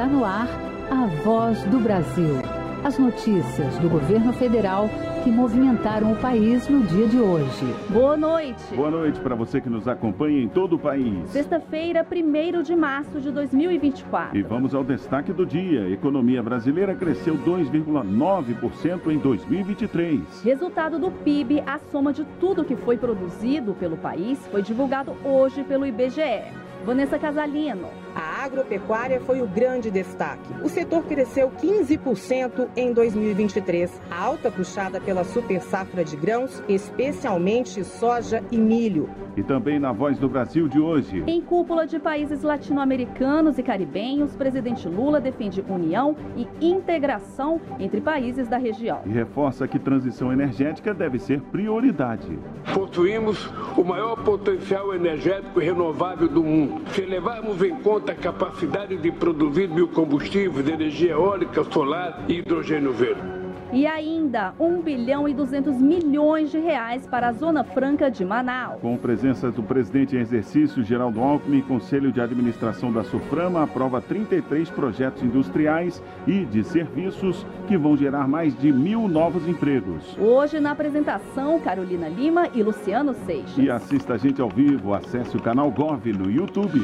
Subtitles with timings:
[0.00, 0.48] Está no ar
[0.90, 2.36] a voz do Brasil.
[2.82, 4.88] As notícias do governo federal
[5.22, 7.66] que movimentaram o país no dia de hoje.
[7.90, 8.64] Boa noite.
[8.74, 11.28] Boa noite para você que nos acompanha em todo o país.
[11.28, 14.38] Sexta-feira, 1 de março de 2024.
[14.38, 15.82] E vamos ao destaque do dia.
[15.82, 20.42] A economia brasileira cresceu 2,9% em 2023.
[20.42, 25.62] Resultado do PIB, a soma de tudo que foi produzido pelo país, foi divulgado hoje
[25.62, 26.70] pelo IBGE.
[26.86, 27.88] Vanessa Casalino.
[28.14, 30.52] A agropecuária foi o grande destaque.
[30.62, 38.42] O setor cresceu 15% em 2023, alta puxada pela super safra de grãos, especialmente soja
[38.50, 39.08] e milho.
[39.36, 41.22] E também na Voz do Brasil de hoje.
[41.26, 48.48] Em cúpula de países latino-americanos e caribenhos, presidente Lula defende união e integração entre países
[48.48, 49.02] da região.
[49.06, 52.38] E reforça que transição energética deve ser prioridade.
[52.74, 56.82] Possuímos o maior potencial energético renovável do mundo.
[56.92, 63.40] Se levarmos em conta a capacidade de produzir biocombustíveis, energia eólica, solar e hidrogênio verde.
[63.72, 68.80] E ainda 1 bilhão e 200 milhões de reais para a Zona Franca de Manaus.
[68.80, 74.68] Com presença do presidente em exercício, Geraldo Alckmin, Conselho de Administração da Suframa aprova 33
[74.70, 80.16] projetos industriais e de serviços que vão gerar mais de mil novos empregos.
[80.18, 83.56] Hoje, na apresentação, Carolina Lima e Luciano Seixas.
[83.56, 86.82] E assista a gente ao vivo, acesse o canal Gov no YouTube.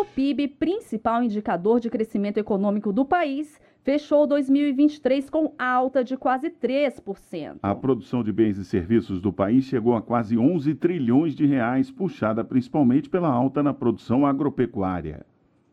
[0.00, 6.48] O PIB, principal indicador de crescimento econômico do país, fechou 2023 com alta de quase
[6.48, 7.58] 3%.
[7.62, 11.90] A produção de bens e serviços do país chegou a quase 11 trilhões de reais,
[11.90, 15.26] puxada principalmente pela alta na produção agropecuária.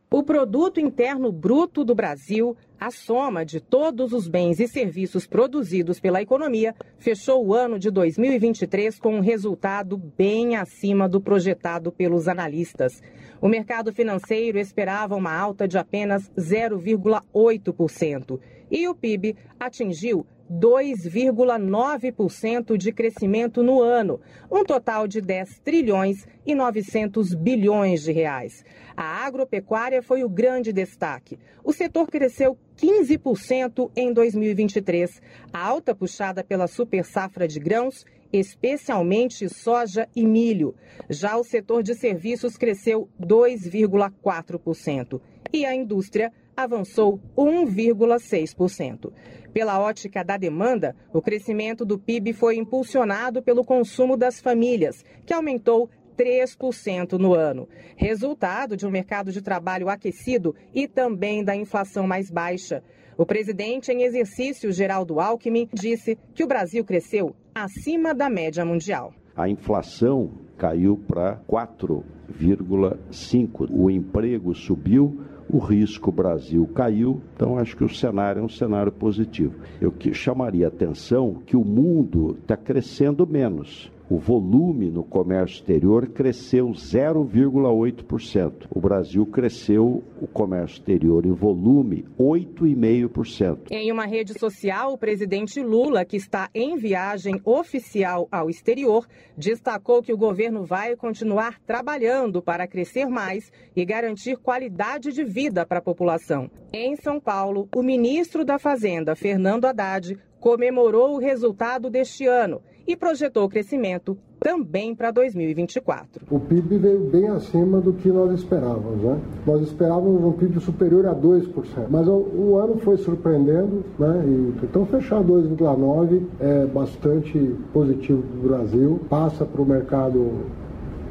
[0.09, 5.99] O produto interno bruto do Brasil, a soma de todos os bens e serviços produzidos
[5.99, 12.29] pela economia, fechou o ano de 2023 com um resultado bem acima do projetado pelos
[12.29, 13.03] analistas.
[13.41, 18.39] O mercado financeiro esperava uma alta de apenas 0,8%
[18.71, 24.19] e o PIB atingiu 2,9% de crescimento no ano,
[24.51, 28.63] um total de 10 trilhões e 900 bilhões de reais.
[28.95, 31.37] A agropecuária foi o grande destaque.
[31.63, 35.21] O setor cresceu 15% em 2023,
[35.51, 40.73] alta puxada pela super safra de grãos, especialmente soja e milho.
[41.09, 45.19] Já o setor de serviços cresceu 2,4%
[45.53, 49.13] e a indústria avançou 1,6%.
[49.53, 55.33] Pela ótica da demanda, o crescimento do PIB foi impulsionado pelo consumo das famílias, que
[55.33, 62.07] aumentou 3% no ano, resultado de um mercado de trabalho aquecido e também da inflação
[62.07, 62.83] mais baixa.
[63.15, 69.13] O presidente em exercício, Geraldo Alckmin, disse que o Brasil cresceu acima da média mundial.
[69.35, 73.69] A inflação caiu para 4,5%.
[73.71, 78.91] O emprego subiu o risco Brasil caiu, então acho que o cenário é um cenário
[78.91, 79.55] positivo.
[79.79, 85.55] Eu que chamaria a atenção que o mundo está crescendo menos o volume no comércio
[85.55, 88.67] exterior cresceu 0,8%.
[88.69, 93.67] O Brasil cresceu o comércio exterior em volume 8,5%.
[93.69, 99.05] Em uma rede social, o presidente Lula, que está em viagem oficial ao exterior,
[99.37, 105.65] destacou que o governo vai continuar trabalhando para crescer mais e garantir qualidade de vida
[105.65, 106.49] para a população.
[106.73, 112.95] Em São Paulo, o ministro da Fazenda, Fernando Haddad, comemorou o resultado deste ano e
[112.95, 116.25] projetou crescimento também para 2024.
[116.29, 119.01] O PIB veio bem acima do que nós esperávamos.
[119.01, 119.19] Né?
[119.45, 124.23] Nós esperávamos um PIB superior a 2%, mas o, o ano foi surpreendendo, né?
[124.25, 130.31] E, então fechar 2,9% é bastante positivo para o Brasil, passa para o mercado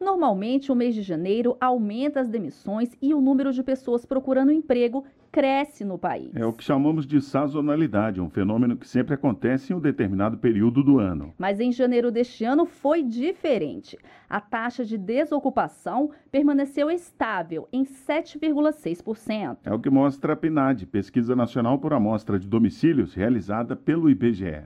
[0.00, 5.04] Normalmente, o mês de janeiro aumenta as demissões e o número de pessoas procurando emprego
[5.32, 6.30] cresce no país.
[6.36, 10.84] É o que chamamos de sazonalidade, um fenômeno que sempre acontece em um determinado período
[10.84, 11.32] do ano.
[11.38, 13.98] Mas em janeiro deste ano foi diferente.
[14.28, 19.56] A taxa de desocupação permaneceu estável em 7,6%.
[19.64, 24.64] É o que mostra a PNAD, Pesquisa Nacional por Amostra de Domicílios, realizada pelo IBGE.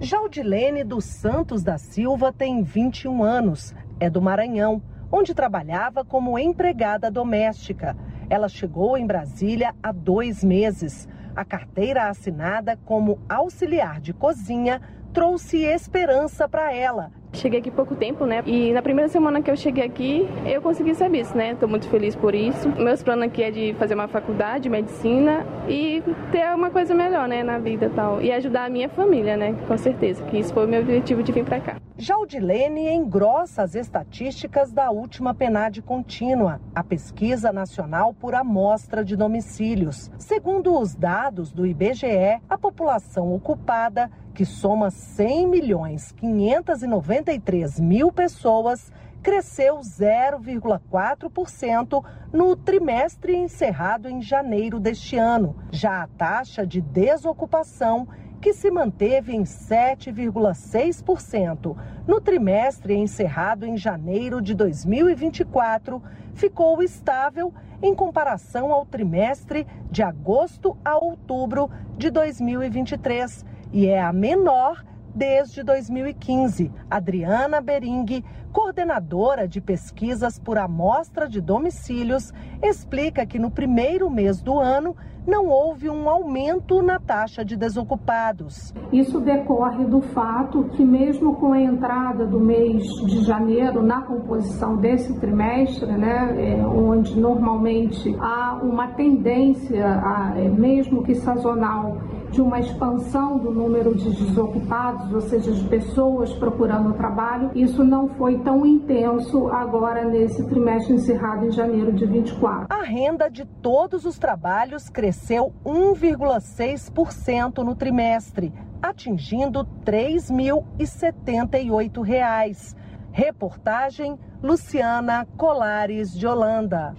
[0.00, 7.10] Jaldilene dos Santos da Silva tem 21 anos, é do Maranhão, onde trabalhava como empregada
[7.10, 7.96] doméstica.
[8.28, 11.08] Ela chegou em Brasília há dois meses.
[11.34, 14.80] A carteira assinada como auxiliar de cozinha
[15.12, 18.42] trouxe esperança para ela Cheguei aqui pouco tempo, né?
[18.44, 21.54] E na primeira semana que eu cheguei aqui, eu consegui serviço, né?
[21.54, 22.68] Tô muito feliz por isso.
[22.70, 27.42] Meus planos aqui é de fazer uma faculdade, medicina e ter uma coisa melhor, né,
[27.42, 28.20] na vida e tal.
[28.20, 29.54] E ajudar a minha família, né?
[29.66, 31.76] Com certeza, que isso foi o meu objetivo de vir para cá.
[31.96, 40.10] Jaldilene engrossa as estatísticas da última PNAD contínua, a pesquisa nacional por amostra de domicílios.
[40.18, 44.10] Segundo os dados do IBGE, a população ocupada
[44.40, 48.90] que soma 100 milhões 593 mil pessoas,
[49.22, 52.02] cresceu 0,4%
[52.32, 55.54] no trimestre encerrado em janeiro deste ano.
[55.70, 58.08] Já a taxa de desocupação,
[58.40, 61.76] que se manteve em 7,6%
[62.06, 66.02] no trimestre encerrado em janeiro de 2024,
[66.32, 67.52] ficou estável
[67.82, 74.84] em comparação ao trimestre de agosto a outubro de 2023 e é a menor
[75.14, 76.70] desde 2015.
[76.90, 82.32] Adriana Bering, coordenadora de pesquisas por amostra de domicílios,
[82.62, 84.96] explica que no primeiro mês do ano
[85.26, 88.72] não houve um aumento na taxa de desocupados.
[88.92, 94.76] Isso decorre do fato que, mesmo com a entrada do mês de janeiro na composição
[94.76, 101.98] desse trimestre, né, é, onde normalmente há uma tendência, a, é, mesmo que sazonal,
[102.30, 108.08] de uma expansão do número de desocupados, ou seja, de pessoas procurando trabalho, isso não
[108.10, 112.68] foi tão intenso agora nesse trimestre encerrado em janeiro de 24.
[112.70, 122.76] A renda de todos os trabalhos cresceu 1,6% no trimestre, atingindo R$ 3.078.
[123.12, 126.96] Reportagem Luciana Colares de Holanda.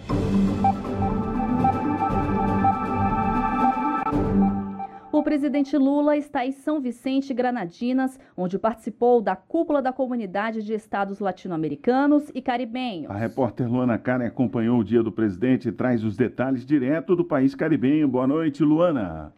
[5.21, 10.73] O presidente Lula está em São Vicente, Granadinas, onde participou da cúpula da comunidade de
[10.73, 13.11] estados latino-americanos e caribenhos.
[13.11, 17.23] A repórter Luana Karen acompanhou o dia do presidente e traz os detalhes direto do
[17.23, 18.07] país caribenho.
[18.07, 19.31] Boa noite, Luana.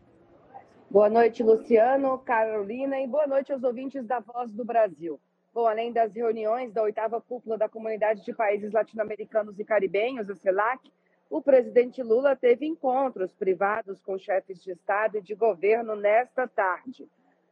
[0.89, 5.19] Boa noite, Luciano, Carolina e boa noite aos ouvintes da Voz do Brasil.
[5.53, 10.35] Bom, além das reuniões da oitava cúpula da comunidade de países latino-americanos e caribenhos, a
[10.35, 10.89] CELAC,
[11.33, 17.09] o presidente Lula teve encontros privados com chefes de Estado e de governo nesta tarde.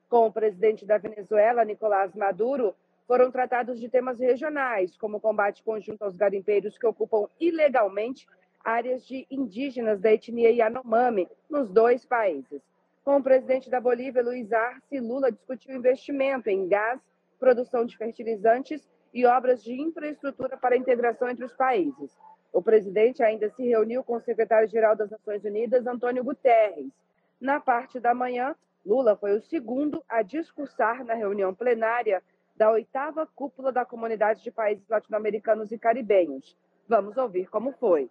[0.07, 2.75] Com o presidente da Venezuela, Nicolás Maduro,
[3.07, 8.27] foram tratados de temas regionais, como o combate conjunto aos garimpeiros que ocupam ilegalmente
[8.63, 12.61] áreas de indígenas da etnia Yanomami nos dois países.
[13.03, 17.01] Com o presidente da Bolívia, Luiz Arce, Lula discutiu investimento em gás,
[17.39, 22.15] produção de fertilizantes e obras de infraestrutura para a integração entre os países.
[22.53, 26.91] O presidente ainda se reuniu com o secretário-geral das Nações Unidas, Antônio Guterres.
[27.39, 28.55] Na parte da manhã,
[28.85, 32.21] Lula foi o segundo a discursar na reunião plenária
[32.55, 36.57] da oitava cúpula da Comunidade de Países Latino-Americanos e Caribenhos.
[36.87, 38.09] Vamos ouvir como foi.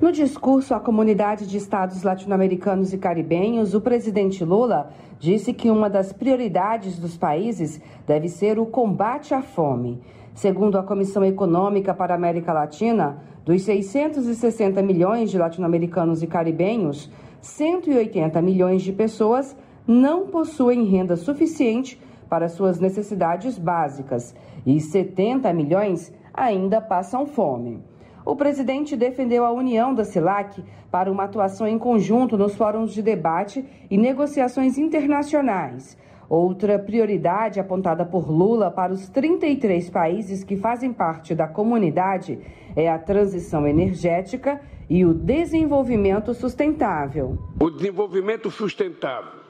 [0.00, 5.88] No discurso à comunidade de estados latino-americanos e caribenhos, o presidente Lula disse que uma
[5.88, 10.02] das prioridades dos países deve ser o combate à fome.
[10.34, 17.08] Segundo a Comissão Econômica para a América Latina, dos 660 milhões de latino-americanos e caribenhos,
[17.40, 21.96] 180 milhões de pessoas não possuem renda suficiente
[22.28, 24.34] para suas necessidades básicas
[24.66, 27.80] e 70 milhões ainda passam fome.
[28.24, 33.00] O presidente defendeu a união da CELAC para uma atuação em conjunto nos fóruns de
[33.00, 35.96] debate e negociações internacionais
[36.28, 42.38] Outra prioridade apontada por Lula para os 33 países que fazem parte da comunidade
[42.74, 47.38] é a transição energética e o desenvolvimento sustentável.
[47.60, 49.40] O desenvolvimento sustentável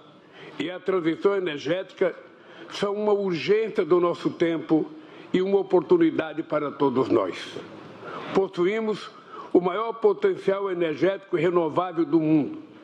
[0.59, 2.15] e a transição energética
[2.71, 4.85] são uma urgência do nosso tempo
[5.33, 7.59] e uma oportunidade para todos nós.
[8.35, 9.11] Possuímos
[9.53, 12.76] o maior potencial energético renovável do mundo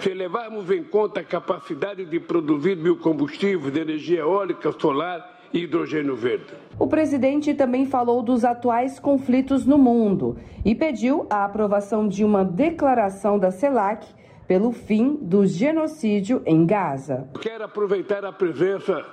[0.00, 6.16] se levarmos em conta a capacidade de produzir biocombustíveis de energia eólica, solar e hidrogênio
[6.16, 6.46] verde.
[6.78, 12.44] O presidente também falou dos atuais conflitos no mundo e pediu a aprovação de uma
[12.44, 14.06] declaração da CELAC
[14.46, 17.28] pelo fim do genocídio em Gaza.
[17.40, 19.04] Quero aproveitar a presença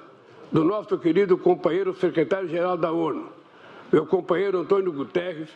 [0.52, 3.30] do nosso querido companheiro secretário-geral da ONU,
[3.92, 5.50] meu companheiro Antônio Guterres,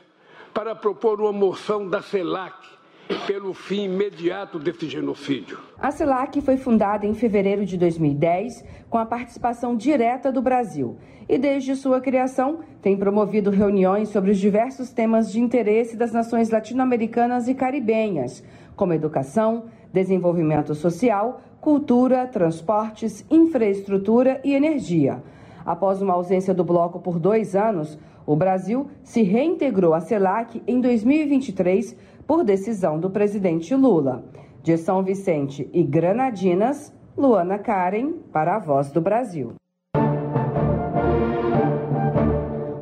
[0.54, 2.81] para propor uma moção da CELAC
[3.26, 5.60] pelo fim imediato desse genocídio.
[5.80, 11.38] A CELAC foi fundada em fevereiro de 2010 com a participação direta do Brasil e,
[11.38, 17.48] desde sua criação, tem promovido reuniões sobre os diversos temas de interesse das nações latino-americanas
[17.48, 18.44] e caribenhas,
[18.76, 25.22] como educação, desenvolvimento social, cultura, transportes, infraestrutura e energia.
[25.66, 30.80] Após uma ausência do bloco por dois anos, o Brasil se reintegrou à CELAC em
[30.80, 31.96] 2023
[32.32, 34.24] por decisão do presidente Lula.
[34.64, 39.56] De São Vicente e Granadinas, Luana Karen, para a Voz do Brasil.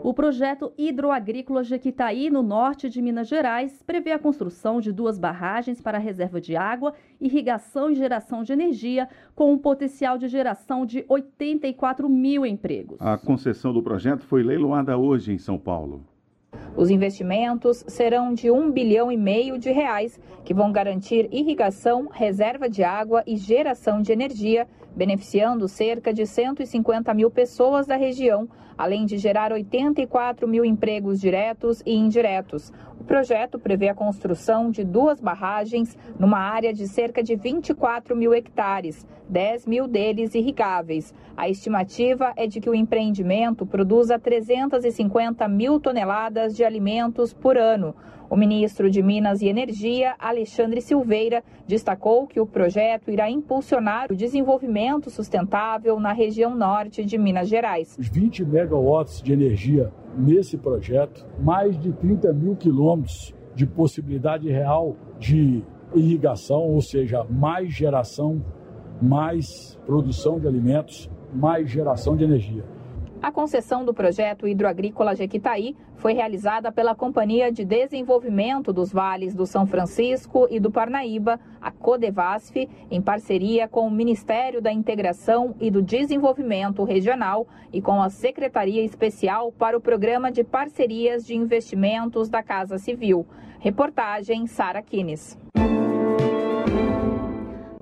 [0.03, 5.81] O projeto hidroagrícola Jequitaí, no norte de Minas Gerais, prevê a construção de duas barragens
[5.81, 11.03] para reserva de água, irrigação e geração de energia, com um potencial de geração de
[11.09, 13.01] 84 mil empregos.
[13.01, 16.05] A concessão do projeto foi leiloada hoje em São Paulo.
[16.75, 22.69] Os investimentos serão de um bilhão e meio de reais, que vão garantir irrigação, reserva
[22.69, 28.47] de água e geração de energia, beneficiando cerca de 150 mil pessoas da região,
[28.79, 32.71] além de gerar 84 mil empregos diretos e indiretos.
[32.97, 38.33] O projeto prevê a construção de duas barragens numa área de cerca de 24 mil
[38.33, 41.13] hectares, 10 mil deles irrigáveis.
[41.35, 47.93] A estimativa é de que o empreendimento produza 350 mil toneladas de alimentos por ano.
[48.29, 54.15] O ministro de Minas e Energia, Alexandre Silveira, destacou que o projeto irá impulsionar o
[54.15, 57.97] desenvolvimento sustentável na região norte de Minas Gerais.
[57.97, 64.95] Os 20 megawatts de energia nesse projeto, mais de 30 mil quilômetros de possibilidade real
[65.17, 65.63] de
[65.95, 68.43] irrigação, ou seja, mais geração,
[69.01, 72.63] mais produção de alimentos, mais geração de energia.
[73.21, 79.45] A concessão do projeto hidroagrícola Jequitaí foi realizada pela Companhia de Desenvolvimento dos Vales do
[79.45, 85.69] São Francisco e do Parnaíba, a Codevasf, em parceria com o Ministério da Integração e
[85.69, 92.29] do Desenvolvimento Regional e com a Secretaria Especial para o Programa de Parcerias de Investimentos
[92.29, 93.27] da Casa Civil.
[93.59, 95.37] Reportagem Sara Kines.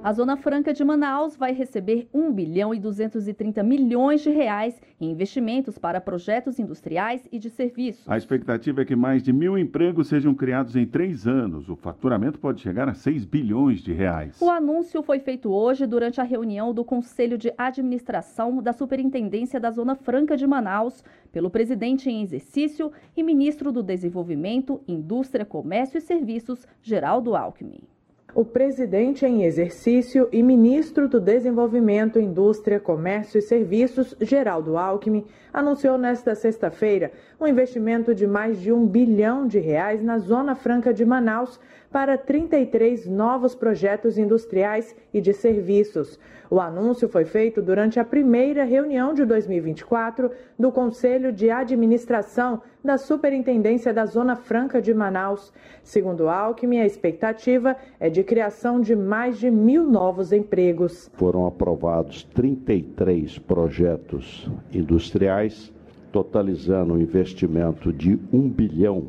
[0.04, 5.10] A Zona Franca de Manaus vai receber 1 bilhão e 230 milhões de reais em
[5.10, 8.08] investimentos para projetos industriais e de serviços.
[8.08, 11.68] A expectativa é que mais de mil empregos sejam criados em três anos.
[11.68, 14.40] O faturamento pode chegar a 6 bilhões de reais.
[14.40, 19.72] O anúncio foi feito hoje durante a reunião do Conselho de Administração da Superintendência da
[19.72, 26.02] Zona Franca de Manaus, pelo presidente em exercício e ministro do Desenvolvimento, Indústria, Comércio e
[26.02, 27.82] Serviços, Geraldo Alckmin
[28.38, 35.26] o presidente em exercício e ministro do Desenvolvimento, Indústria, Comércio e Serviços, Geraldo Alckmin,
[35.58, 37.12] anunciou nesta sexta-feira
[37.42, 41.60] um investimento de mais de um bilhão de reais na Zona Franca de Manaus
[41.92, 46.20] para 33 novos projetos industriais e de serviços.
[46.50, 52.98] O anúncio foi feito durante a primeira reunião de 2024 do Conselho de Administração da
[52.98, 55.52] Superintendência da Zona Franca de Manaus.
[55.84, 61.10] Segundo Alckmin, a expectativa é de criação de mais de mil novos empregos.
[61.16, 65.47] Foram aprovados 33 projetos industriais,
[66.12, 69.06] totalizando um investimento de 1 bilhão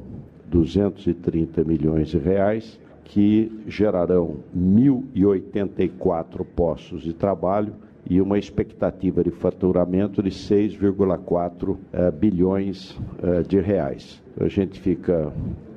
[0.46, 7.72] 230 milhões de reais, que gerarão 1.084 postos de trabalho
[8.08, 14.22] e uma expectativa de faturamento de 6,4 eh, bilhões eh, de reais.
[14.40, 15.32] A gente fica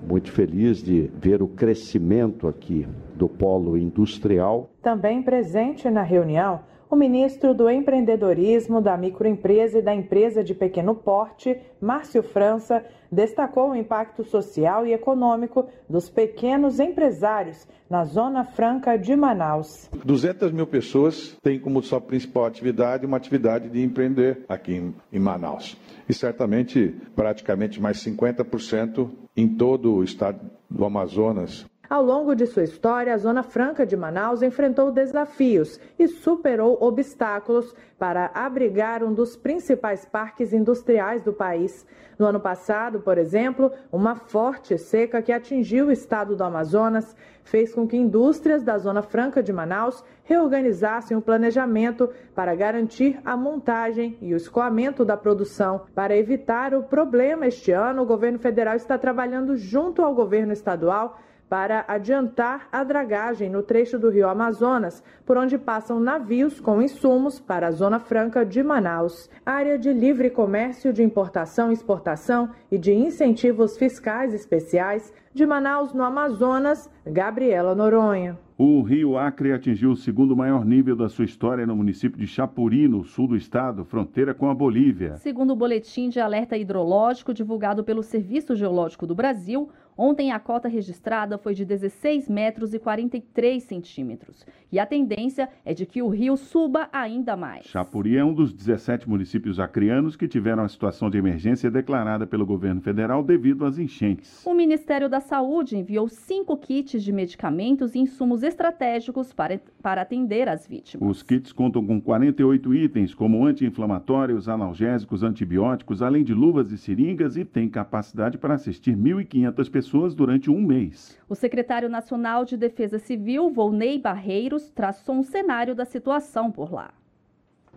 [0.08, 4.70] muito feliz de ver o crescimento aqui do polo industrial.
[4.82, 10.94] Também presente na reunião, o ministro do Empreendedorismo, da Microempresa e da Empresa de Pequeno
[10.94, 18.98] Porte, Márcio França, destacou o impacto social e econômico dos pequenos empresários na Zona Franca
[18.98, 19.90] de Manaus.
[20.04, 25.78] 200 mil pessoas têm como sua principal atividade uma atividade de empreender aqui em Manaus.
[26.10, 32.64] E certamente, praticamente mais 50% em todo o estado do Amazonas ao longo de sua
[32.64, 39.36] história, a Zona Franca de Manaus enfrentou desafios e superou obstáculos para abrigar um dos
[39.36, 41.86] principais parques industriais do país.
[42.18, 47.74] No ano passado, por exemplo, uma forte seca que atingiu o estado do Amazonas fez
[47.74, 54.18] com que indústrias da Zona Franca de Manaus reorganizassem o planejamento para garantir a montagem
[54.22, 55.82] e o escoamento da produção.
[55.94, 61.20] Para evitar o problema este ano, o governo federal está trabalhando junto ao governo estadual
[61.52, 67.42] para adiantar a dragagem no trecho do rio Amazonas, por onde passam navios com insumos
[67.42, 69.30] para a Zona Franca de Manaus.
[69.46, 75.94] Área de livre comércio de importação e exportação e de incentivos fiscais especiais de Manaus,
[75.94, 78.40] no Amazonas, Gabriela Noronha.
[78.58, 82.88] O rio Acre atingiu o segundo maior nível da sua história no município de Chapuri,
[82.88, 85.18] no sul do estado, fronteira com a Bolívia.
[85.18, 89.70] Segundo o boletim de alerta hidrológico divulgado pelo Serviço Geológico do Brasil,
[90.04, 94.44] Ontem a cota registrada foi de 16 metros e 43 centímetros.
[94.72, 97.68] E a tendência é de que o rio suba ainda mais.
[97.68, 102.48] Chapuri é um dos 17 municípios acrianos que tiveram a situação de emergência declarada pelo
[102.48, 104.44] governo federal devido às enchentes.
[104.44, 110.50] O Ministério da Saúde enviou cinco kits de medicamentos e insumos estratégicos para, para atender
[110.50, 111.08] as vítimas.
[111.08, 117.38] Os kits contam com 48 itens, como anti-inflamatórios, analgésicos, antibióticos, além de luvas e seringas,
[117.38, 121.18] e tem capacidade para assistir 1.500 pessoas pessoas durante um mês.
[121.28, 126.92] O secretário nacional de Defesa Civil, Volney Barreiros, traçou um cenário da situação por lá.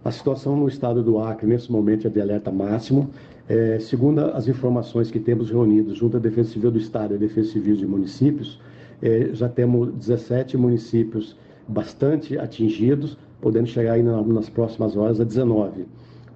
[0.04, 3.10] A situação no estado do Acre, nesse momento, é de alerta máximo.
[3.48, 7.18] É, segundo as informações que temos reunidas junto à Defesa Civil do Estado e à
[7.18, 8.60] Defesa Civil de municípios,
[9.02, 15.86] é, já temos 17 municípios bastante atingidos, podendo chegar aí nas próximas horas a 19.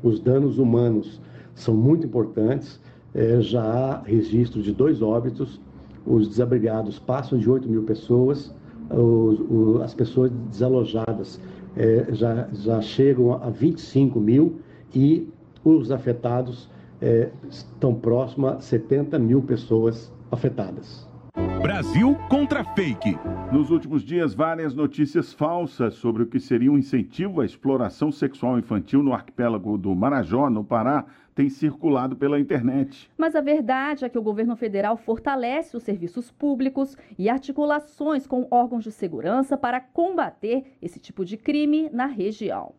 [0.02, 1.20] Os danos humanos
[1.54, 2.80] são muito importantes
[3.14, 5.60] é, já há registro de dois óbitos,
[6.06, 8.54] os desabrigados passam de 8 mil pessoas,
[8.90, 11.40] os, o, as pessoas desalojadas
[11.76, 14.60] é, já, já chegam a 25 mil
[14.94, 15.28] e
[15.64, 16.68] os afetados
[17.00, 21.06] é, estão próximos a 70 mil pessoas afetadas.
[21.62, 23.16] Brasil contra fake.
[23.52, 28.58] Nos últimos dias, várias notícias falsas sobre o que seria um incentivo à exploração sexual
[28.58, 31.04] infantil no arquipélago do Marajó, no Pará,
[31.34, 33.10] têm circulado pela internet.
[33.16, 38.48] Mas a verdade é que o governo federal fortalece os serviços públicos e articulações com
[38.50, 42.74] órgãos de segurança para combater esse tipo de crime na região.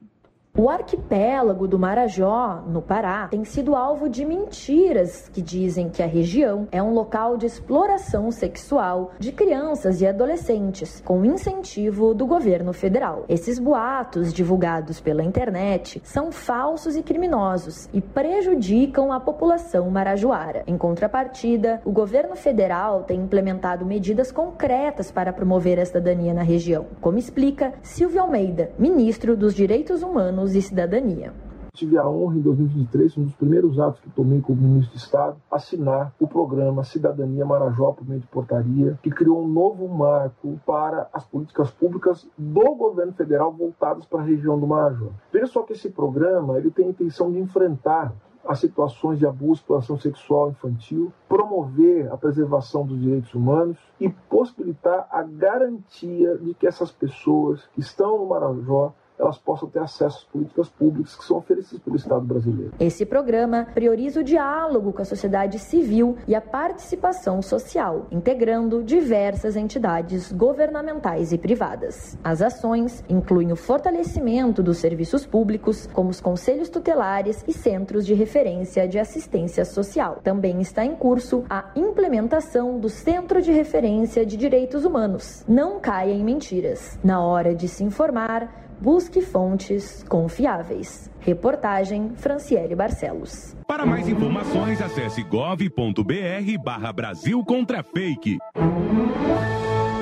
[0.60, 6.06] O arquipélago do Marajó, no Pará, tem sido alvo de mentiras que dizem que a
[6.06, 12.74] região é um local de exploração sexual de crianças e adolescentes, com incentivo do governo
[12.74, 13.24] federal.
[13.30, 20.66] Esses boatos, divulgados pela internet, são falsos e criminosos e prejudicam a população marajoara.
[20.68, 26.86] Em contrapartida, o governo federal tem implementado medidas concretas para promover a cidadania na região,
[27.00, 31.34] como explica Silvio Almeida, ministro dos Direitos Humanos Humanos e Cidadania.
[31.74, 35.38] Tive a honra em 2023, um dos primeiros atos que tomei como ministro de Estado,
[35.50, 41.08] assinar o programa Cidadania Marajó por meio de portaria, que criou um novo marco para
[41.14, 45.10] as políticas públicas do governo federal voltadas para a região do Marajó.
[45.32, 48.14] Veja só que esse programa ele tem a intenção de enfrentar
[48.46, 55.08] as situações de abuso, exploração sexual infantil, promover a preservação dos direitos humanos e possibilitar
[55.12, 60.24] a garantia de que essas pessoas que estão no Marajó elas possam ter acesso às
[60.24, 62.72] políticas públicas que são oferecidas pelo Estado brasileiro.
[62.80, 69.56] Esse programa prioriza o diálogo com a sociedade civil e a participação social, integrando diversas
[69.56, 72.18] entidades governamentais e privadas.
[72.24, 78.14] As ações incluem o fortalecimento dos serviços públicos, como os conselhos tutelares e centros de
[78.14, 80.20] referência de assistência social.
[80.24, 85.44] Também está em curso a implementação do Centro de Referência de Direitos Humanos.
[85.48, 86.98] Não caia em mentiras.
[87.04, 91.12] Na hora de se informar, Busque fontes confiáveis.
[91.20, 93.54] Reportagem Franciele Barcelos.
[93.68, 98.38] Para mais informações, acesse gov.br barra Brasil contra fake.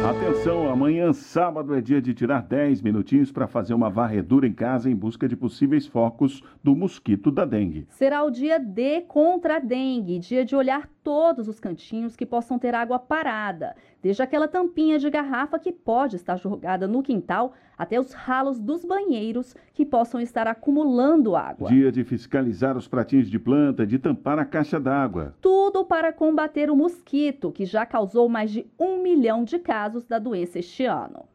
[0.08, 4.90] Atenção, amanhã, sábado, é dia de tirar 10 minutinhos para fazer uma varredura em casa
[4.90, 7.88] em busca de possíveis focos do mosquito da dengue.
[7.90, 12.60] Será o dia D contra a dengue, dia de olhar todos os cantinhos que possam
[12.60, 18.00] ter água parada, desde aquela tampinha de garrafa que pode estar jogada no quintal até
[18.00, 21.70] os ralos dos banheiros que possam estar acumulando água.
[21.70, 25.36] Dia de fiscalizar os pratinhos de planta, de tampar a caixa d'água.
[25.42, 30.18] Tudo para combater o mosquito, que já causou mais de um milhão de casos da
[30.18, 31.26] doença este ano.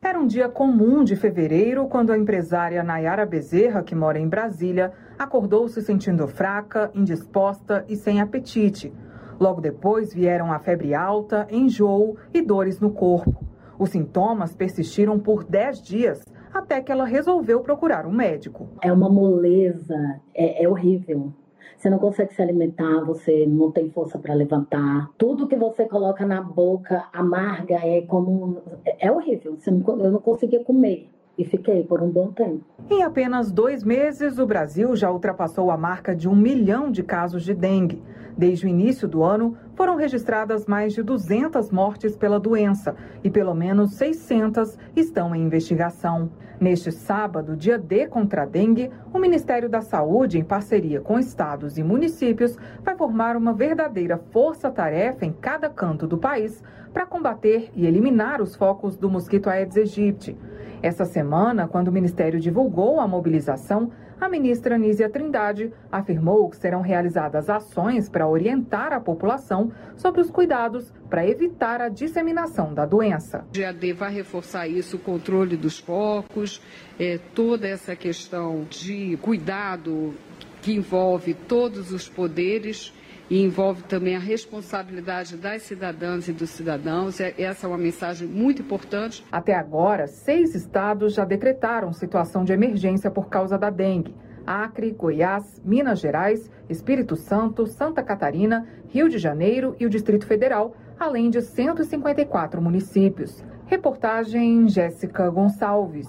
[0.00, 4.92] Era um dia comum de fevereiro quando a empresária Nayara Bezerra, que mora em Brasília,
[5.18, 8.92] acordou se sentindo fraca, indisposta e sem apetite.
[9.40, 13.53] Logo depois vieram a febre alta, enjoo e dores no corpo.
[13.78, 18.68] Os sintomas persistiram por 10 dias até que ela resolveu procurar um médico.
[18.80, 21.32] É uma moleza, é, é horrível.
[21.76, 25.10] Você não consegue se alimentar, você não tem força para levantar.
[25.18, 28.62] Tudo que você coloca na boca amarga, é como.
[28.98, 29.58] É horrível.
[29.66, 32.64] Eu não conseguia comer e fiquei por um bom tempo.
[32.88, 37.44] Em apenas dois meses, o Brasil já ultrapassou a marca de um milhão de casos
[37.44, 38.02] de dengue.
[38.36, 43.54] Desde o início do ano, foram registradas mais de 200 mortes pela doença e pelo
[43.54, 46.30] menos 600 estão em investigação.
[46.60, 51.76] Neste sábado, dia D contra a dengue, o Ministério da Saúde, em parceria com estados
[51.76, 57.86] e municípios, vai formar uma verdadeira força-tarefa em cada canto do país para combater e
[57.86, 60.36] eliminar os focos do mosquito Aedes aegypti.
[60.80, 66.80] Essa semana, quando o Ministério divulgou a mobilização, a ministra Nízia Trindade afirmou que serão
[66.80, 73.44] realizadas ações para orientar a população sobre os cuidados para evitar a disseminação da doença.
[73.54, 76.60] O GAD vai reforçar isso, o controle dos focos,
[76.98, 80.14] é, toda essa questão de cuidado
[80.62, 82.92] que envolve todos os poderes
[83.30, 87.20] e envolve também a responsabilidade das cidadãs e dos cidadãos.
[87.20, 89.24] Essa é uma mensagem muito importante.
[89.30, 94.14] Até agora, seis estados já decretaram situação de emergência por causa da dengue.
[94.46, 100.76] Acre, Goiás, Minas Gerais, Espírito Santo, Santa Catarina, Rio de Janeiro e o Distrito Federal,
[100.98, 103.42] além de 154 municípios.
[103.66, 106.08] Reportagem Jéssica Gonçalves.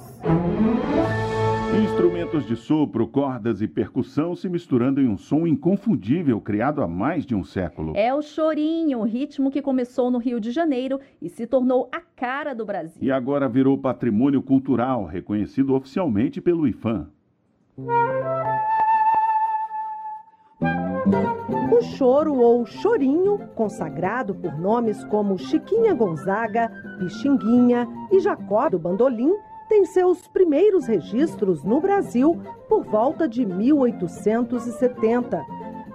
[1.83, 7.25] Instrumentos de sopro, cordas e percussão se misturando em um som inconfundível criado há mais
[7.25, 7.91] de um século.
[7.97, 12.55] É o chorinho, ritmo que começou no Rio de Janeiro e se tornou a cara
[12.55, 12.97] do Brasil.
[13.01, 17.09] E agora virou patrimônio cultural, reconhecido oficialmente pelo IFAM.
[21.71, 29.33] O choro ou chorinho, consagrado por nomes como Chiquinha Gonzaga, Pixinguinha e Jacó do Bandolim,
[29.67, 35.43] tem seus primeiros registros no Brasil por volta de 1870.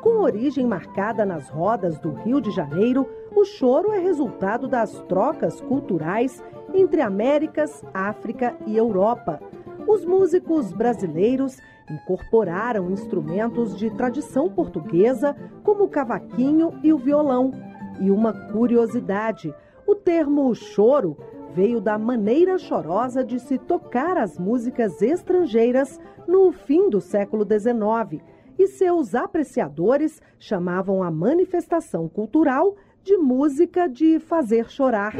[0.00, 5.60] Com origem marcada nas rodas do Rio de Janeiro, o choro é resultado das trocas
[5.60, 6.42] culturais
[6.74, 9.40] entre Américas, África e Europa.
[9.86, 11.58] Os músicos brasileiros
[11.90, 17.52] incorporaram instrumentos de tradição portuguesa, como o cavaquinho e o violão.
[18.00, 19.54] E uma curiosidade:
[19.86, 21.16] o termo choro
[21.54, 28.22] veio da maneira chorosa de se tocar as músicas estrangeiras no fim do século XIX,
[28.58, 35.14] e seus apreciadores chamavam a manifestação cultural de música de fazer chorar.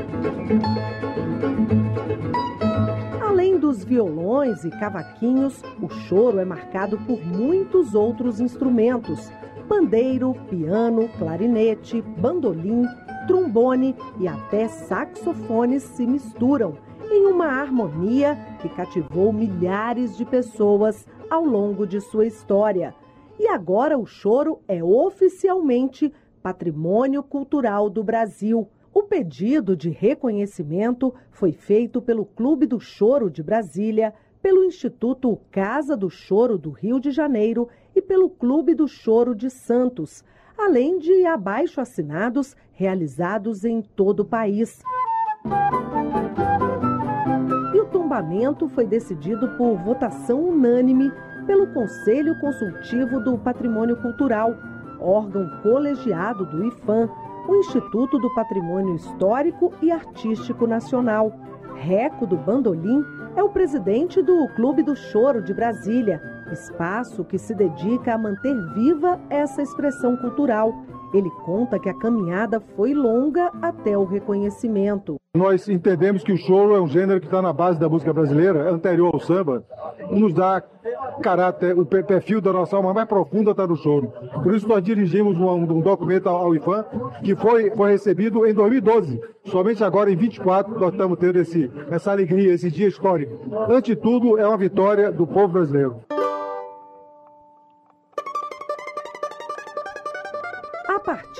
[3.23, 9.33] Além dos violões e cavaquinhos, o choro é marcado por muitos outros instrumentos:
[9.67, 12.85] pandeiro, piano, clarinete, bandolim,
[13.27, 16.79] trombone e até saxofones se misturam
[17.11, 22.95] em uma harmonia que cativou milhares de pessoas ao longo de sua história.
[23.39, 28.69] E agora o choro é oficialmente Patrimônio Cultural do Brasil.
[28.93, 35.97] O pedido de reconhecimento foi feito pelo Clube do Choro de Brasília, pelo Instituto Casa
[35.97, 40.25] do Choro do Rio de Janeiro e pelo Clube do Choro de Santos,
[40.65, 44.83] além de abaixo assinados realizados em todo o país.
[47.75, 51.11] E o tombamento foi decidido por votação unânime
[51.47, 54.55] pelo Conselho Consultivo do Patrimônio Cultural,
[55.01, 57.09] órgão colegiado do IFAM,
[57.49, 61.33] o Instituto do Patrimônio Histórico e Artístico Nacional.
[61.77, 63.03] Reco do Bandolim
[63.35, 66.21] é o presidente do Clube do Choro de Brasília,
[66.53, 70.73] espaço que se dedica a manter viva essa expressão cultural.
[71.13, 75.17] Ele conta que a caminhada foi longa até o reconhecimento.
[75.35, 78.65] Nós entendemos que o choro é um gênero que está na base da música brasileira,
[78.65, 79.65] é anterior ao samba,
[80.11, 80.61] nos dá
[81.23, 84.13] caráter, o perfil da nossa alma mais profunda está no choro.
[84.43, 86.85] Por isso nós dirigimos um, um documento ao IFAM
[87.23, 89.21] que foi, foi recebido em 2012.
[89.45, 93.39] Somente agora, em 24, nós estamos tendo esse, essa alegria, esse dia histórico.
[93.69, 95.97] Ante tudo, é uma vitória do povo brasileiro.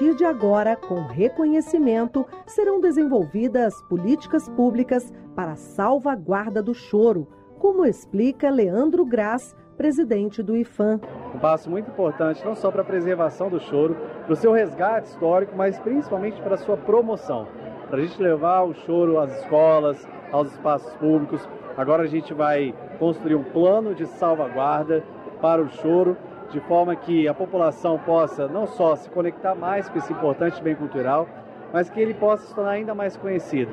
[0.01, 7.85] Partir de agora, com reconhecimento, serão desenvolvidas políticas públicas para a salvaguarda do choro, como
[7.85, 11.01] explica Leandro Graz, presidente do IFAM.
[11.35, 15.09] Um passo muito importante não só para a preservação do choro, para o seu resgate
[15.09, 17.47] histórico, mas principalmente para a sua promoção.
[17.91, 21.47] Para a gente levar o choro às escolas, aos espaços públicos.
[21.77, 25.05] Agora a gente vai construir um plano de salvaguarda
[25.43, 26.17] para o choro
[26.51, 30.75] de forma que a população possa não só se conectar mais com esse importante bem
[30.75, 31.29] cultural,
[31.73, 33.71] mas que ele possa se tornar ainda mais conhecido.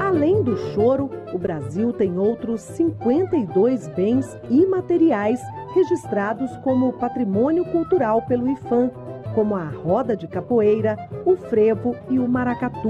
[0.00, 5.40] Além do choro, o Brasil tem outros 52 bens imateriais
[5.74, 8.90] registrados como patrimônio cultural pelo IFAM,
[9.34, 12.88] como a roda de capoeira, o frevo e o maracatu.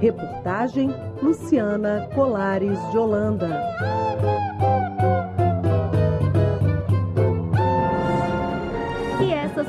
[0.00, 0.90] Reportagem
[1.22, 4.49] Luciana Colares de Holanda.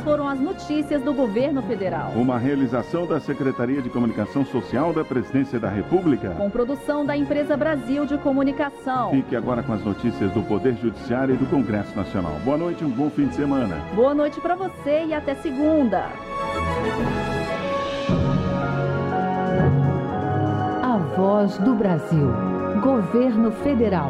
[0.03, 2.11] Foram as notícias do governo federal.
[2.15, 6.31] Uma realização da Secretaria de Comunicação Social da Presidência da República.
[6.31, 9.11] Com produção da Empresa Brasil de Comunicação.
[9.11, 12.33] Fique agora com as notícias do Poder Judiciário e do Congresso Nacional.
[12.43, 13.77] Boa noite e um bom fim de semana.
[13.95, 16.07] Boa noite para você e até segunda.
[20.83, 22.31] A Voz do Brasil.
[22.81, 24.09] Governo Federal.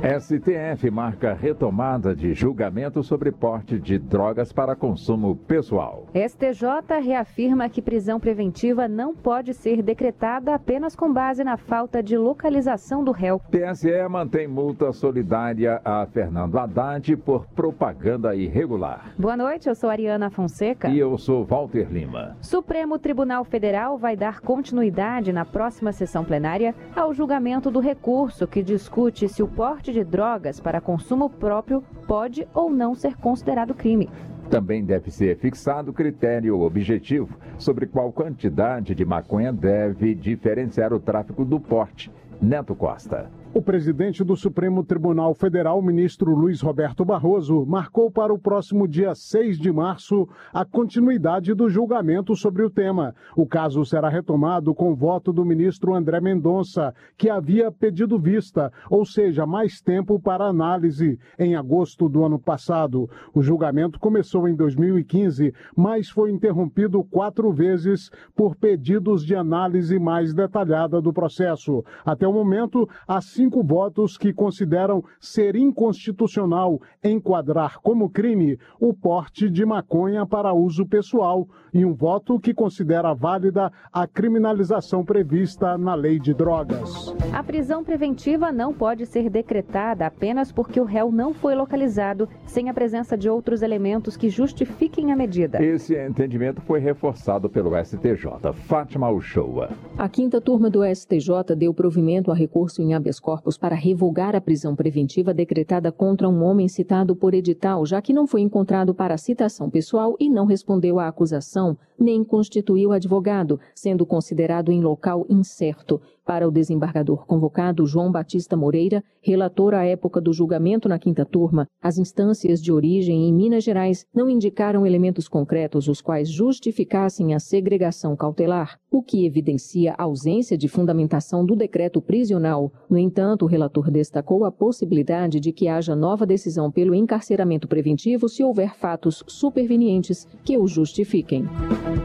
[0.00, 6.06] STF marca retomada de julgamento sobre porte de drogas para consumo pessoal.
[6.14, 12.16] STJ reafirma que prisão preventiva não pode ser decretada apenas com base na falta de
[12.16, 13.42] localização do réu.
[13.50, 19.12] TSE mantém multa solidária a Fernando Haddad por propaganda irregular.
[19.18, 20.88] Boa noite, eu sou Ariana Fonseca.
[20.88, 22.38] E eu sou Walter Lima.
[22.40, 28.62] Supremo Tribunal Federal vai dar continuidade na próxima sessão plenária ao julgamento do recurso que
[28.62, 34.08] discute se o porte de drogas para consumo próprio pode ou não ser considerado crime.
[34.50, 41.44] Também deve ser fixado critério objetivo sobre qual quantidade de maconha deve diferenciar o tráfico
[41.44, 42.10] do porte.
[42.42, 43.39] Neto Costa.
[43.52, 49.12] O presidente do Supremo Tribunal Federal, ministro Luiz Roberto Barroso, marcou para o próximo dia
[49.12, 53.12] 6 de março a continuidade do julgamento sobre o tema.
[53.34, 59.04] O caso será retomado com voto do ministro André Mendonça, que havia pedido vista, ou
[59.04, 63.10] seja, mais tempo para análise, em agosto do ano passado.
[63.34, 70.32] O julgamento começou em 2015, mas foi interrompido quatro vezes por pedidos de análise mais
[70.32, 71.84] detalhada do processo.
[72.04, 79.48] Até o momento, há cinco votos que consideram ser inconstitucional enquadrar como crime o porte
[79.48, 85.94] de maconha para uso pessoal e um voto que considera válida a criminalização prevista na
[85.94, 87.14] lei de drogas.
[87.32, 92.68] A prisão preventiva não pode ser decretada apenas porque o réu não foi localizado sem
[92.68, 95.64] a presença de outros elementos que justifiquem a medida.
[95.64, 98.52] Esse entendimento foi reforçado pelo STJ.
[98.66, 99.70] Fátima Uchoa.
[99.96, 103.29] A quinta turma do STJ deu provimento a recurso em habeas corpus
[103.60, 108.26] para revogar a prisão preventiva decretada contra um homem citado por edital, já que não
[108.26, 114.72] foi encontrado para citação pessoal e não respondeu à acusação, nem constituiu advogado, sendo considerado
[114.72, 116.00] em local incerto.
[116.30, 121.66] Para o desembargador convocado João Batista Moreira, relator à época do julgamento na quinta turma,
[121.82, 127.40] as instâncias de origem em Minas Gerais não indicaram elementos concretos os quais justificassem a
[127.40, 132.72] segregação cautelar, o que evidencia a ausência de fundamentação do decreto prisional.
[132.88, 138.28] No entanto, o relator destacou a possibilidade de que haja nova decisão pelo encarceramento preventivo
[138.28, 141.44] se houver fatos supervenientes que o justifiquem.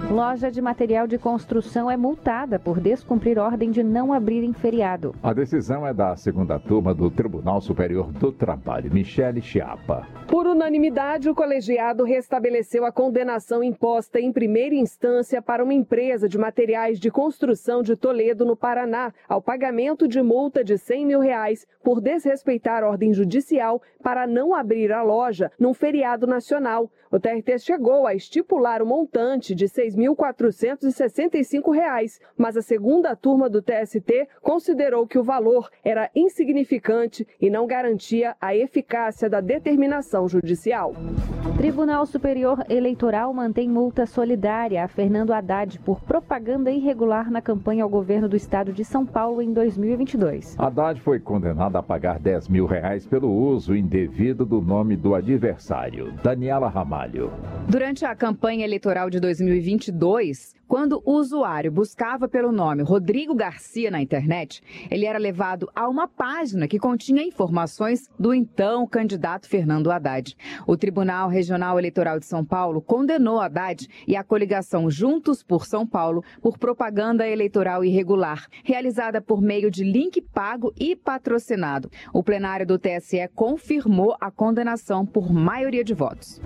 [0.09, 5.15] Loja de material de construção é multada por descumprir ordem de não abrir em feriado.
[5.21, 10.07] A decisão é da segunda turma do Tribunal Superior do Trabalho, Michele Chiapa.
[10.27, 16.37] Por unanimidade, o colegiado restabeleceu a condenação imposta em primeira instância para uma empresa de
[16.37, 21.65] materiais de construção de Toledo, no Paraná, ao pagamento de multa de 100 mil reais
[21.83, 26.91] por desrespeitar ordem judicial para não abrir a loja num feriado nacional.
[27.11, 33.62] O TRT chegou a estipular o montante de R$ 6.465, mas a segunda turma do
[33.62, 40.93] TST considerou que o valor era insignificante e não garantia a eficácia da determinação judicial.
[41.58, 47.89] Tribunal Superior Eleitoral mantém multa solidária a Fernando Haddad por propaganda irregular na campanha ao
[47.89, 50.60] governo do estado de São Paulo em 2022.
[50.60, 56.12] Haddad foi condenado a pagar 10 mil reais pelo uso indevido do nome do adversário,
[56.23, 57.31] Daniela Ramalho.
[57.69, 63.91] Durante a campanha eleitoral de 2022, 2022, quando o usuário buscava pelo nome Rodrigo Garcia
[63.91, 69.91] na internet, ele era levado a uma página que continha informações do então candidato Fernando
[69.91, 70.36] Haddad.
[70.67, 75.86] O Tribunal Regional Eleitoral de São Paulo condenou Haddad e a coligação Juntos por São
[75.86, 81.89] Paulo por propaganda eleitoral irregular, realizada por meio de link pago e patrocinado.
[82.13, 86.41] O plenário do TSE confirmou a condenação por maioria de votos.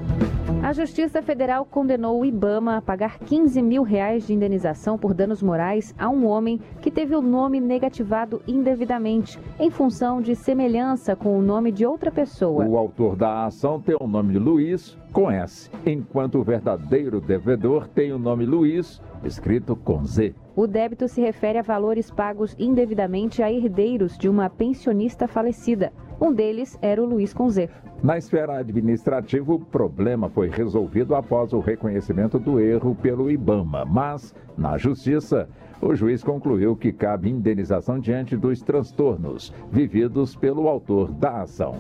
[0.62, 5.43] A Justiça Federal condenou o Ibama a pagar 15 mil reais de indenização por danos
[5.43, 11.37] morais a um homem que teve o nome negativado indevidamente, em função de semelhança com
[11.37, 12.65] o nome de outra pessoa.
[12.65, 18.11] O autor da ação tem o nome Luiz com S, enquanto o verdadeiro devedor tem
[18.11, 20.34] o nome Luiz, escrito com Z.
[20.55, 25.91] O débito se refere a valores pagos indevidamente a herdeiros de uma pensionista falecida.
[26.19, 27.69] Um deles era o Luiz com Z.
[28.03, 34.34] Na esfera administrativa, o problema foi resolvido após o reconhecimento do erro pelo IBAMA, mas,
[34.58, 35.49] na Justiça,
[35.81, 41.75] o juiz concluiu que cabe indenização diante dos transtornos vividos pelo autor da ação.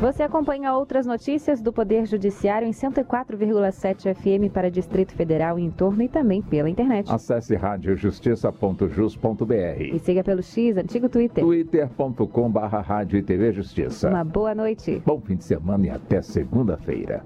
[0.00, 5.70] Você acompanha outras notícias do Poder Judiciário em 104,7 FM para Distrito Federal e em
[5.70, 7.10] torno e também pela internet.
[7.10, 11.44] Acesse radiojustiça.jus.br e siga pelo X, antigo Twitter.
[11.44, 14.08] twitter.com.br Rádio e TV Justiça.
[14.08, 15.02] Uma boa noite.
[15.04, 17.24] Bom fim de semana e até segunda-feira.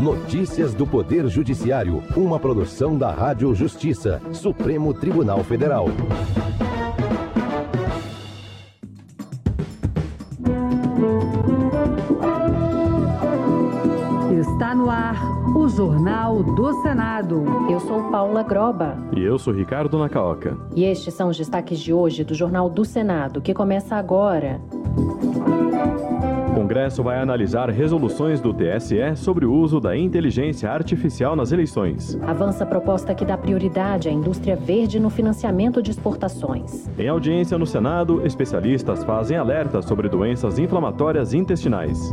[0.00, 5.88] Notícias do Poder Judiciário, uma produção da Rádio Justiça, Supremo Tribunal Federal.
[14.40, 15.16] Está no ar
[15.54, 17.44] o Jornal do Senado.
[17.70, 18.96] Eu sou Paula Groba.
[19.14, 20.56] E eu sou Ricardo Nacaoca.
[20.74, 24.62] E estes são os destaques de hoje do Jornal do Senado, que começa agora.
[26.70, 32.16] O Congresso vai analisar resoluções do TSE sobre o uso da inteligência artificial nas eleições.
[32.22, 36.88] Avança a proposta que dá prioridade à indústria verde no financiamento de exportações.
[36.96, 42.12] Em audiência no Senado, especialistas fazem alerta sobre doenças inflamatórias intestinais.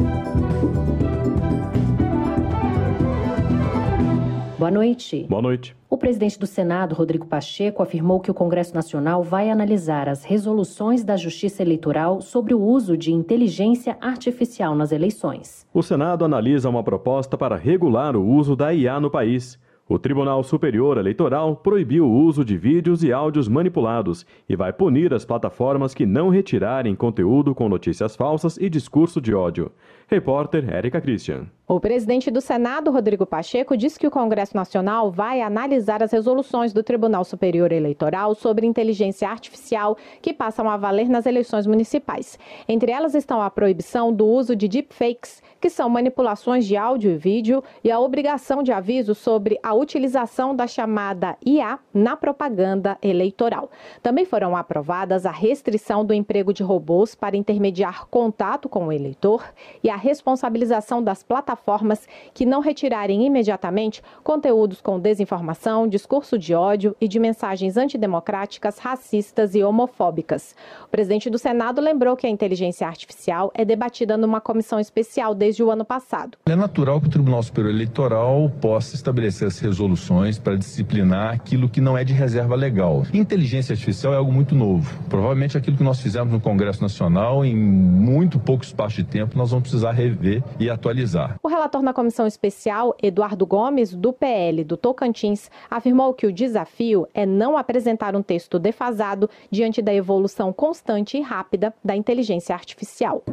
[4.58, 5.24] Boa noite.
[5.30, 5.76] Boa noite.
[5.88, 11.04] O presidente do Senado, Rodrigo Pacheco, afirmou que o Congresso Nacional vai analisar as resoluções
[11.04, 15.64] da Justiça Eleitoral sobre o uso de inteligência artificial nas eleições.
[15.72, 19.60] O Senado analisa uma proposta para regular o uso da IA no país.
[19.88, 25.14] O Tribunal Superior Eleitoral proibiu o uso de vídeos e áudios manipulados e vai punir
[25.14, 29.72] as plataformas que não retirarem conteúdo com notícias falsas e discurso de ódio.
[30.10, 31.48] Repórter Érica Christian.
[31.68, 36.72] O presidente do Senado, Rodrigo Pacheco, disse que o Congresso Nacional vai analisar as resoluções
[36.72, 42.40] do Tribunal Superior Eleitoral sobre inteligência artificial que passam a valer nas eleições municipais.
[42.70, 47.18] Entre elas estão a proibição do uso de deepfakes, que são manipulações de áudio e
[47.18, 53.70] vídeo, e a obrigação de aviso sobre a utilização da chamada IA na propaganda eleitoral.
[54.02, 59.44] Também foram aprovadas a restrição do emprego de robôs para intermediar contato com o eleitor
[59.84, 66.96] e a responsabilização das plataformas que não retirarem imediatamente conteúdos com desinformação, discurso de ódio
[67.00, 70.56] e de mensagens antidemocráticas, racistas e homofóbicas.
[70.86, 75.57] O presidente do Senado lembrou que a inteligência artificial é debatida numa comissão especial desde
[75.64, 76.38] o ano passado.
[76.46, 81.82] É natural que o Tribunal Superior Eleitoral possa estabelecer as resoluções para disciplinar aquilo que
[81.82, 83.04] não é de reserva legal.
[83.14, 84.98] Inteligência artificial é algo muito novo.
[85.10, 89.52] Provavelmente aquilo que nós fizemos no Congresso Nacional, em muito pouco espaço de tempo, nós
[89.52, 91.38] vamos precisar rever e atualizar.
[91.44, 97.08] O relator na comissão especial, Eduardo Gomes, do PL do Tocantins, afirmou que o desafio
[97.14, 103.24] é não apresentar um texto defasado diante da evolução constante e rápida da inteligência artificial.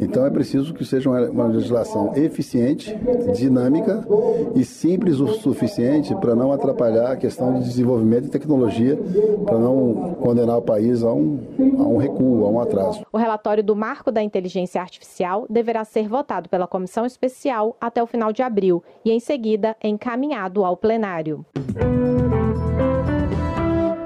[0.00, 2.94] Então é preciso que seja uma legislação eficiente,
[3.34, 4.06] dinâmica
[4.54, 8.98] e simples o suficiente para não atrapalhar a questão de desenvolvimento de tecnologia,
[9.44, 11.40] para não condenar o país a um,
[11.78, 13.04] a um recuo, a um atraso.
[13.12, 18.06] O relatório do Marco da Inteligência Artificial deverá ser votado pela comissão especial até o
[18.06, 21.44] final de abril e, em seguida, encaminhado ao plenário.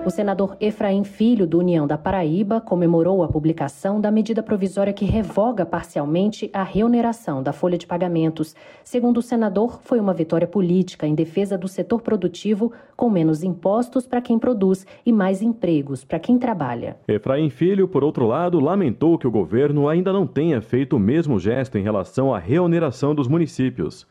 [0.09, 5.05] O senador Efraim Filho, do União da Paraíba, comemorou a publicação da medida provisória que
[5.05, 8.57] revoga parcialmente a reoneração da folha de pagamentos.
[8.83, 14.07] Segundo o senador, foi uma vitória política em defesa do setor produtivo, com menos impostos
[14.07, 16.97] para quem produz e mais empregos para quem trabalha.
[17.07, 21.39] Efraim Filho, por outro lado, lamentou que o governo ainda não tenha feito o mesmo
[21.39, 24.07] gesto em relação à reoneração dos municípios.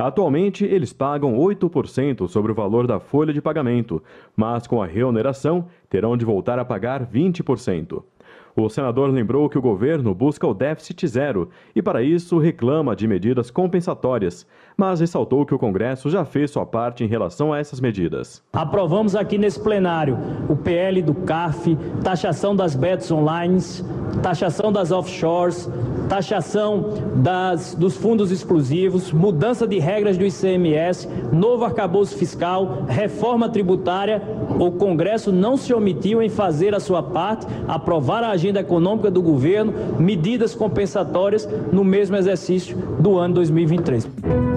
[0.00, 4.02] Atualmente, eles pagam 8% sobre o valor da folha de pagamento,
[4.34, 8.02] mas com a reoneração terão de voltar a pagar 20%.
[8.56, 13.06] O senador lembrou que o governo busca o déficit zero e, para isso, reclama de
[13.06, 14.46] medidas compensatórias,
[14.80, 18.42] mas ressaltou que o Congresso já fez sua parte em relação a essas medidas.
[18.50, 20.16] Aprovamos aqui nesse plenário
[20.48, 23.60] o PL do CAF, taxação das bets online,
[24.22, 25.68] taxação das offshores,
[26.08, 34.22] taxação das, dos fundos exclusivos, mudança de regras do ICMS, novo arcabouço fiscal, reforma tributária.
[34.58, 39.20] O Congresso não se omitiu em fazer a sua parte, aprovar a agenda econômica do
[39.20, 44.49] governo, medidas compensatórias no mesmo exercício do ano 2023.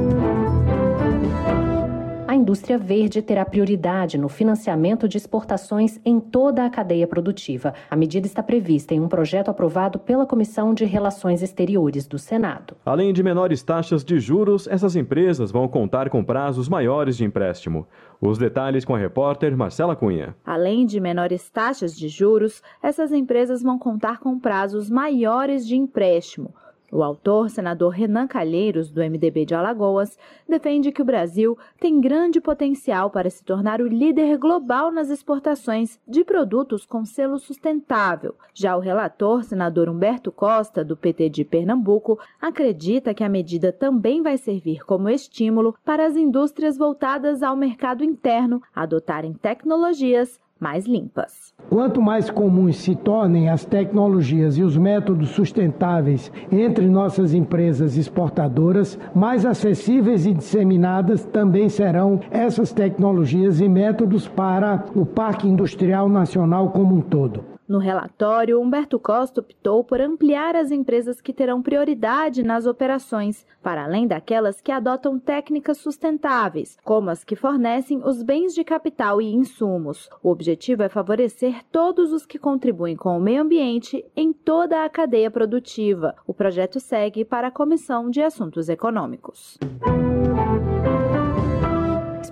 [2.53, 7.73] A indústria verde terá prioridade no financiamento de exportações em toda a cadeia produtiva.
[7.89, 12.75] A medida está prevista em um projeto aprovado pela Comissão de Relações Exteriores do Senado.
[12.85, 17.87] Além de menores taxas de juros, essas empresas vão contar com prazos maiores de empréstimo.
[18.21, 20.35] Os detalhes com a repórter Marcela Cunha.
[20.45, 26.53] Além de menores taxas de juros, essas empresas vão contar com prazos maiores de empréstimo.
[26.93, 30.15] O autor, senador Renan Calheiros, do MDB de Alagoas,
[30.47, 35.99] defende que o Brasil tem grande potencial para se tornar o líder global nas exportações
[36.07, 38.35] de produtos com selo sustentável.
[38.53, 44.21] Já o relator, senador Humberto Costa, do PT de Pernambuco, acredita que a medida também
[44.21, 51.53] vai servir como estímulo para as indústrias voltadas ao mercado interno adotarem tecnologias mais limpas.
[51.69, 58.97] Quanto mais comuns se tornem as tecnologias e os métodos sustentáveis entre nossas empresas exportadoras,
[59.13, 66.69] mais acessíveis e disseminadas também serão essas tecnologias e métodos para o Parque Industrial Nacional
[66.69, 67.52] como um todo.
[67.73, 73.85] No relatório, Humberto Costa optou por ampliar as empresas que terão prioridade nas operações, para
[73.85, 79.33] além daquelas que adotam técnicas sustentáveis, como as que fornecem os bens de capital e
[79.33, 80.07] insumos.
[80.21, 84.89] O objetivo é favorecer todos os que contribuem com o meio ambiente em toda a
[84.89, 86.13] cadeia produtiva.
[86.27, 89.57] O projeto segue para a Comissão de Assuntos Econômicos.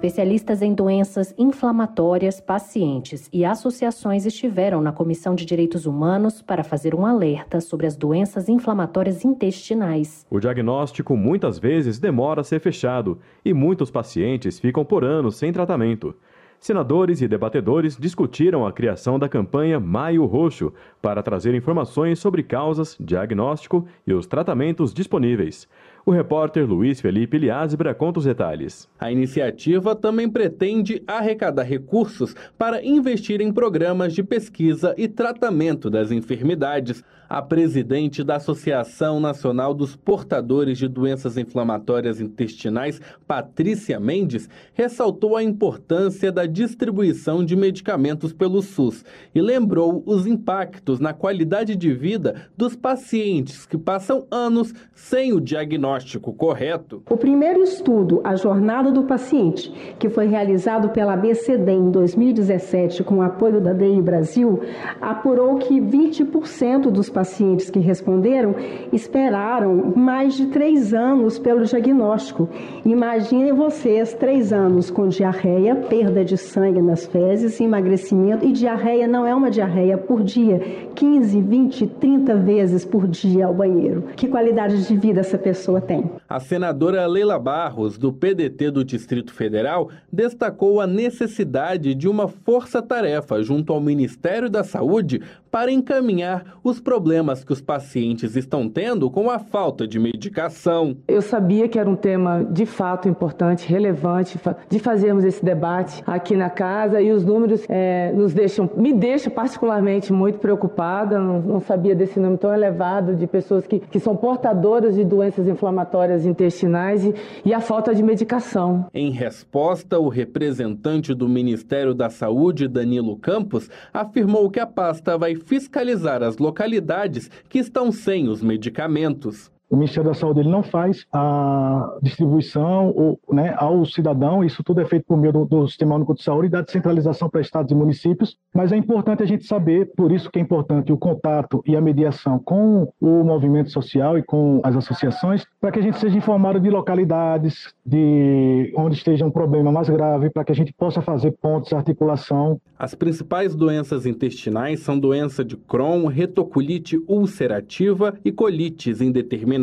[0.02, 6.96] Especialistas em doenças inflamatórias, pacientes e associações estiveram na Comissão de Direitos Humanos para fazer
[6.96, 10.26] um alerta sobre as doenças inflamatórias intestinais.
[10.28, 15.54] O diagnóstico muitas vezes demora a ser fechado e muitos pacientes ficam por anos sem
[15.54, 16.16] tratamento.
[16.60, 22.96] Senadores e debatedores discutiram a criação da campanha Maio Roxo para trazer informações sobre causas,
[23.00, 25.68] diagnóstico e os tratamentos disponíveis.
[26.04, 28.90] O repórter Luiz Felipe Liázebra conta os detalhes.
[29.00, 36.12] A iniciativa também pretende arrecadar recursos para investir em programas de pesquisa e tratamento das
[36.12, 37.04] enfermidades.
[37.34, 45.42] A presidente da Associação Nacional dos Portadores de Doenças Inflamatórias Intestinais, Patrícia Mendes, ressaltou a
[45.42, 52.50] importância da distribuição de medicamentos pelo SUS e lembrou os impactos na qualidade de vida
[52.58, 57.02] dos pacientes que passam anos sem o diagnóstico correto.
[57.10, 63.20] O primeiro estudo, A Jornada do Paciente, que foi realizado pela BCD em 2017 com
[63.20, 64.60] o apoio da DI Brasil,
[65.00, 67.21] apurou que 20% dos pacientes
[67.70, 68.56] que responderam
[68.92, 72.50] esperaram mais de três anos pelo diagnóstico.
[72.86, 79.26] Imaginem vocês, três anos com diarreia, perda de sangue nas fezes, emagrecimento, e diarreia não
[79.26, 80.60] é uma diarreia por dia,
[80.96, 84.04] 15, 20, 30 vezes por dia ao banheiro.
[84.16, 86.10] Que qualidade de vida essa pessoa tem?
[86.28, 93.42] A senadora Leila Barros, do PDT do Distrito Federal, destacou a necessidade de uma força-tarefa
[93.44, 95.22] junto ao Ministério da Saúde
[95.52, 100.96] para encaminhar os problemas que os pacientes estão tendo com a falta de medicação.
[101.08, 104.40] Eu sabia que era um tema de fato importante, relevante,
[104.70, 109.32] de fazermos esse debate aqui na casa e os números é, nos deixam, me deixam
[109.32, 111.20] particularmente muito preocupada.
[111.20, 115.48] Não, não, sabia desse número tão elevado de pessoas que, que são portadoras de doenças
[115.48, 118.88] inflamatórias intestinais e, e a falta de medicação.
[118.94, 125.36] Em resposta, o representante do Ministério da Saúde, Danilo Campos, afirmou que a pasta vai
[125.46, 129.52] fiscalizar as localidades que estão sem os medicamentos.
[129.72, 134.82] O Ministério da Saúde ele não faz a distribuição ou, né, ao cidadão, isso tudo
[134.82, 137.72] é feito por meio do, do Sistema Único de Saúde e da descentralização para estados
[137.72, 141.64] e municípios, mas é importante a gente saber, por isso que é importante o contato
[141.66, 145.98] e a mediação com o movimento social e com as associações, para que a gente
[146.00, 150.74] seja informado de localidades, de onde esteja um problema mais grave, para que a gente
[150.74, 152.60] possa fazer pontos, articulação.
[152.78, 159.61] As principais doenças intestinais são doença de Crohn, retocolite ulcerativa e colites indeterminadas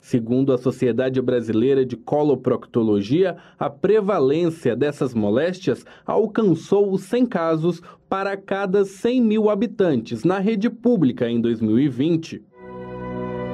[0.00, 8.36] Segundo a Sociedade Brasileira de Coloproctologia, a prevalência dessas moléstias alcançou os 100 casos para
[8.36, 12.47] cada 100 mil habitantes na rede pública em 2020.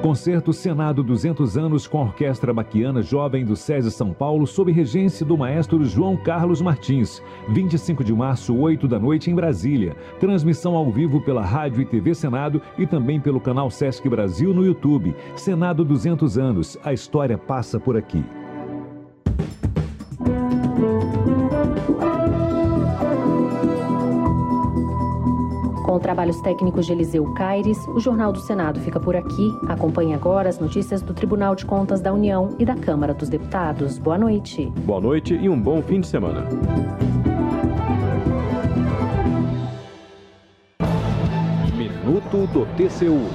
[0.05, 5.25] Concerto Senado 200 anos com a Orquestra Baquiana Jovem do SESI São Paulo, sob regência
[5.25, 7.23] do maestro João Carlos Martins.
[7.49, 9.95] 25 de março, 8 da noite, em Brasília.
[10.19, 14.63] Transmissão ao vivo pela Rádio e TV Senado e também pelo canal Sesc Brasil no
[14.63, 15.15] YouTube.
[15.35, 16.77] Senado 200 anos.
[16.83, 18.23] A história passa por aqui.
[25.95, 29.57] Com trabalhos técnicos de Eliseu Caires, o Jornal do Senado fica por aqui.
[29.69, 33.97] Acompanhe agora as notícias do Tribunal de Contas da União e da Câmara dos Deputados.
[33.97, 34.65] Boa noite.
[34.83, 36.49] Boa noite e um bom fim de semana.
[41.77, 43.29] Minuto do TCU.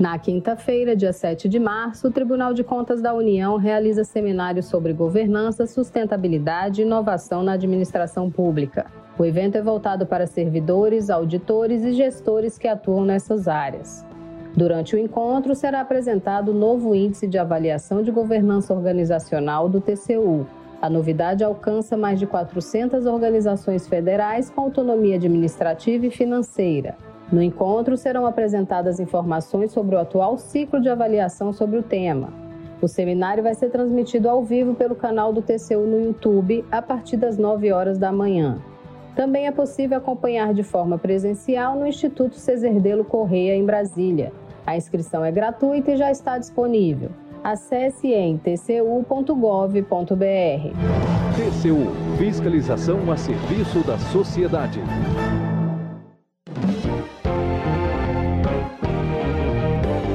[0.00, 4.94] Na quinta-feira, dia 7 de março, o Tribunal de Contas da União realiza seminário sobre
[4.94, 8.86] governança, sustentabilidade e inovação na administração pública.
[9.18, 14.06] O evento é voltado para servidores, auditores e gestores que atuam nessas áreas.
[14.56, 20.46] Durante o encontro, será apresentado o novo Índice de Avaliação de Governança Organizacional do TCU.
[20.80, 26.96] A novidade alcança mais de 400 organizações federais com autonomia administrativa e financeira.
[27.32, 32.32] No encontro serão apresentadas informações sobre o atual ciclo de avaliação sobre o tema.
[32.80, 37.16] O seminário vai ser transmitido ao vivo pelo canal do TCU no YouTube a partir
[37.16, 38.58] das 9 horas da manhã.
[39.14, 44.32] Também é possível acompanhar de forma presencial no Instituto Ceserdelo Correia, em Brasília.
[44.66, 47.10] A inscrição é gratuita e já está disponível.
[47.42, 49.82] Acesse em tcu.gov.br.
[51.36, 54.80] TCU Fiscalização a serviço da sociedade.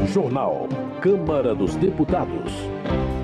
[0.08, 0.68] Jornal.
[1.02, 2.54] Câmara dos Deputados.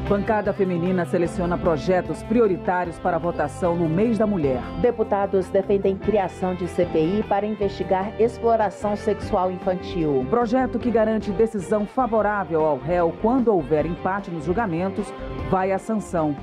[0.10, 4.60] Bancada feminina seleciona projetos prioritários para votação no mês da mulher.
[4.82, 10.26] Deputados defendem criação de CPI para investigar exploração sexual infantil.
[10.28, 15.14] Projeto que garante decisão favorável ao réu quando houver empate nos julgamentos
[15.48, 16.36] vai à sanção.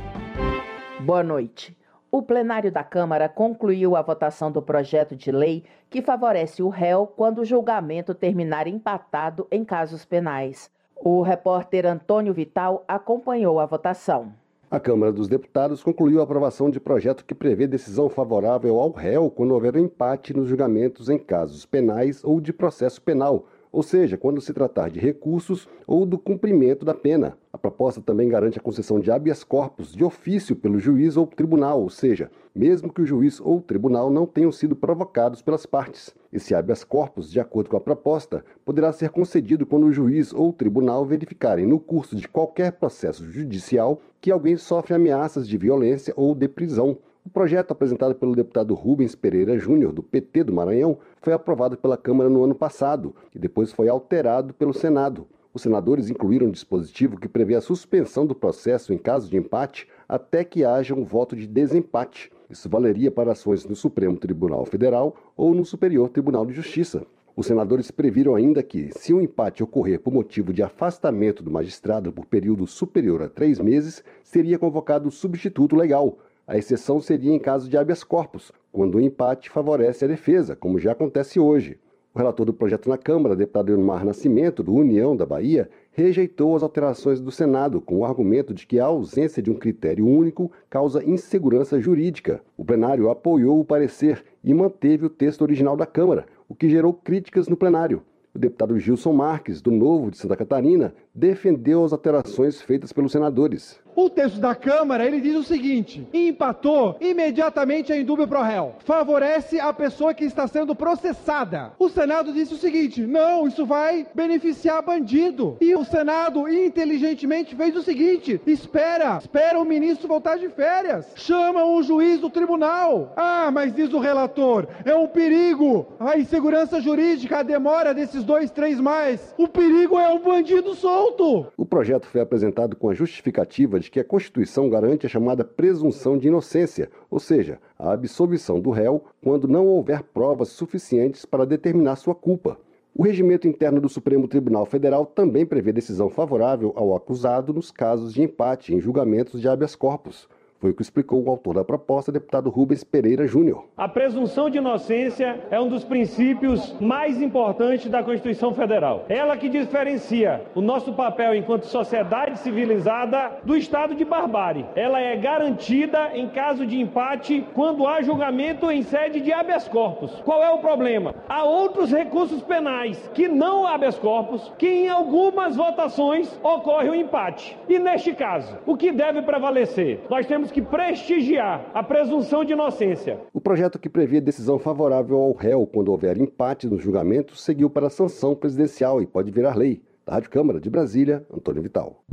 [1.00, 1.76] Boa noite.
[2.08, 7.04] O plenário da Câmara concluiu a votação do projeto de lei que favorece o réu
[7.04, 10.70] quando o julgamento terminar empatado em casos penais.
[10.96, 14.32] O repórter Antônio Vital acompanhou a votação.
[14.68, 19.30] A Câmara dos Deputados concluiu a aprovação de projeto que prevê decisão favorável ao réu
[19.30, 24.40] quando houver empate nos julgamentos em casos penais ou de processo penal, ou seja, quando
[24.40, 27.36] se tratar de recursos ou do cumprimento da pena.
[27.52, 31.82] A proposta também garante a concessão de habeas corpus de ofício pelo juiz ou tribunal,
[31.82, 36.14] ou seja, mesmo que o juiz ou tribunal não tenham sido provocados pelas partes.
[36.32, 40.54] Esse habeas corpus, de acordo com a proposta, poderá ser concedido quando o juiz ou
[40.54, 46.34] tribunal verificarem no curso de qualquer processo judicial que alguém sofre ameaças de violência ou
[46.34, 46.96] de prisão,
[47.26, 51.96] o projeto apresentado pelo deputado Rubens Pereira Júnior, do PT do Maranhão, foi aprovado pela
[51.96, 55.26] Câmara no ano passado e depois foi alterado pelo Senado.
[55.52, 59.88] Os senadores incluíram um dispositivo que prevê a suspensão do processo em caso de empate
[60.08, 62.30] até que haja um voto de desempate.
[62.48, 67.04] Isso valeria para ações no Supremo Tribunal Federal ou no Superior Tribunal de Justiça.
[67.34, 72.10] Os senadores previram ainda que, se um empate ocorrer por motivo de afastamento do magistrado
[72.10, 77.68] por período superior a três meses, seria convocado substituto legal, a exceção seria em caso
[77.68, 81.78] de habeas corpus, quando o empate favorece a defesa, como já acontece hoje.
[82.14, 86.62] O relator do projeto na Câmara, deputado Elmar Nascimento, do União da Bahia, rejeitou as
[86.62, 91.04] alterações do Senado com o argumento de que a ausência de um critério único causa
[91.04, 92.40] insegurança jurídica.
[92.56, 96.94] O plenário apoiou o parecer e manteve o texto original da Câmara, o que gerou
[96.94, 98.02] críticas no plenário.
[98.34, 103.78] O deputado Gilson Marques, do Novo de Santa Catarina, defendeu as alterações feitas pelos senadores.
[103.96, 108.74] O texto da Câmara, ele diz o seguinte: empatou, imediatamente a indúbio pro réu.
[108.80, 111.72] Favorece a pessoa que está sendo processada.
[111.78, 115.56] O Senado disse o seguinte: não, isso vai beneficiar bandido.
[115.62, 121.06] E o Senado, inteligentemente, fez o seguinte: espera, espera o ministro voltar de férias.
[121.14, 123.14] Chama o juiz do tribunal.
[123.16, 125.86] Ah, mas diz o relator, é um perigo.
[125.98, 129.34] A insegurança jurídica, a demora desses dois, três mais.
[129.38, 131.46] O perigo é o bandido solto.
[131.56, 136.18] O projeto foi apresentado com a justificativa de que a Constituição garante a chamada presunção
[136.18, 141.96] de inocência, ou seja, a absolvição do réu quando não houver provas suficientes para determinar
[141.96, 142.58] sua culpa.
[142.94, 148.14] O regimento interno do Supremo Tribunal Federal também prevê decisão favorável ao acusado nos casos
[148.14, 150.26] de empate em julgamentos de habeas corpus.
[150.58, 153.66] Foi o que explicou o autor da proposta, deputado Rubens Pereira Júnior.
[153.76, 159.04] A presunção de inocência é um dos princípios mais importantes da Constituição Federal.
[159.08, 164.64] Ela que diferencia o nosso papel enquanto sociedade civilizada do estado de barbárie.
[164.74, 170.10] Ela é garantida em caso de empate quando há julgamento em sede de habeas corpus.
[170.24, 171.14] Qual é o problema?
[171.28, 176.94] Há outros recursos penais que não habeas corpus, que em algumas votações ocorre o um
[176.94, 177.58] empate.
[177.68, 180.00] E neste caso, o que deve prevalecer?
[180.08, 183.20] Nós temos temos que prestigiar a presunção de inocência.
[183.32, 187.86] O projeto que previa decisão favorável ao réu quando houver empate no julgamento seguiu para
[187.86, 189.82] a sanção presidencial e pode virar lei.
[190.04, 192.04] Da Rádio Câmara de Brasília, Antônio Vital.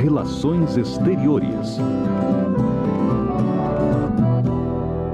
[0.00, 1.78] Relações Exteriores.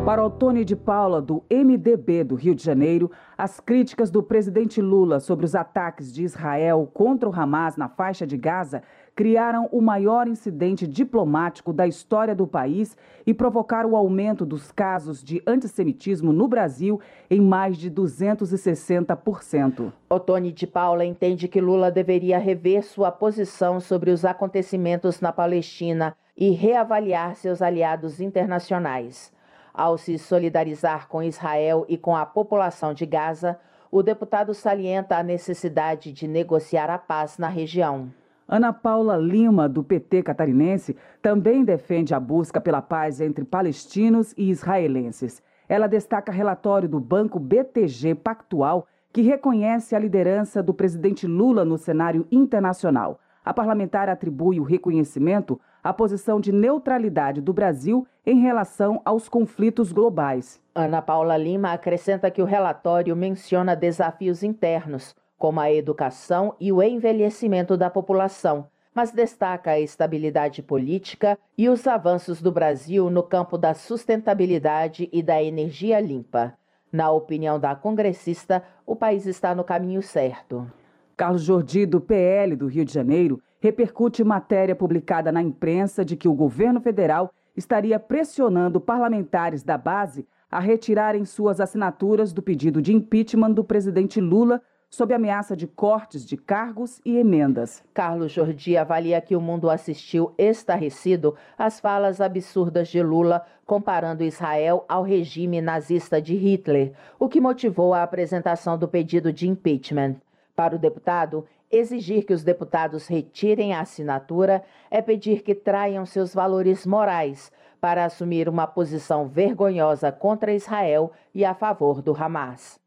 [0.04, 3.08] Para Otônio de Paula, do MDB do Rio de Janeiro,
[3.38, 8.26] as críticas do presidente Lula sobre os ataques de Israel contra o Hamas na faixa
[8.26, 8.82] de Gaza
[9.14, 12.96] criaram o maior incidente diplomático da história do país
[13.26, 17.00] e provocaram o aumento dos casos de antissemitismo no Brasil
[17.30, 19.92] em mais de 260%.
[20.08, 26.16] Otônio de Paula entende que Lula deveria rever sua posição sobre os acontecimentos na Palestina
[26.36, 29.32] e reavaliar seus aliados internacionais.
[29.74, 33.58] Ao se solidarizar com Israel e com a população de Gaza,
[33.90, 38.10] o deputado salienta a necessidade de negociar a paz na região.
[38.52, 44.50] Ana Paula Lima, do PT catarinense, também defende a busca pela paz entre palestinos e
[44.50, 45.42] israelenses.
[45.66, 51.78] Ela destaca relatório do Banco BTG Pactual, que reconhece a liderança do presidente Lula no
[51.78, 53.18] cenário internacional.
[53.42, 59.92] A parlamentar atribui o reconhecimento à posição de neutralidade do Brasil em relação aos conflitos
[59.92, 60.60] globais.
[60.74, 66.80] Ana Paula Lima acrescenta que o relatório menciona desafios internos, como a educação e o
[66.80, 73.58] envelhecimento da população, mas destaca a estabilidade política e os avanços do Brasil no campo
[73.58, 76.54] da sustentabilidade e da energia limpa.
[76.92, 80.70] Na opinião da congressista, o país está no caminho certo.
[81.16, 86.28] Carlos Jordi, do PL do Rio de Janeiro, repercute matéria publicada na imprensa de que
[86.28, 92.94] o governo federal estaria pressionando parlamentares da base a retirarem suas assinaturas do pedido de
[92.94, 94.62] impeachment do presidente Lula
[94.92, 97.82] sob ameaça de cortes de cargos e emendas.
[97.94, 104.84] Carlos Jordi avalia que o mundo assistiu estarrecido às falas absurdas de Lula comparando Israel
[104.86, 110.16] ao regime nazista de Hitler, o que motivou a apresentação do pedido de impeachment.
[110.54, 116.34] Para o deputado, exigir que os deputados retirem a assinatura é pedir que traiam seus
[116.34, 122.78] valores morais para assumir uma posição vergonhosa contra Israel e a favor do Hamas.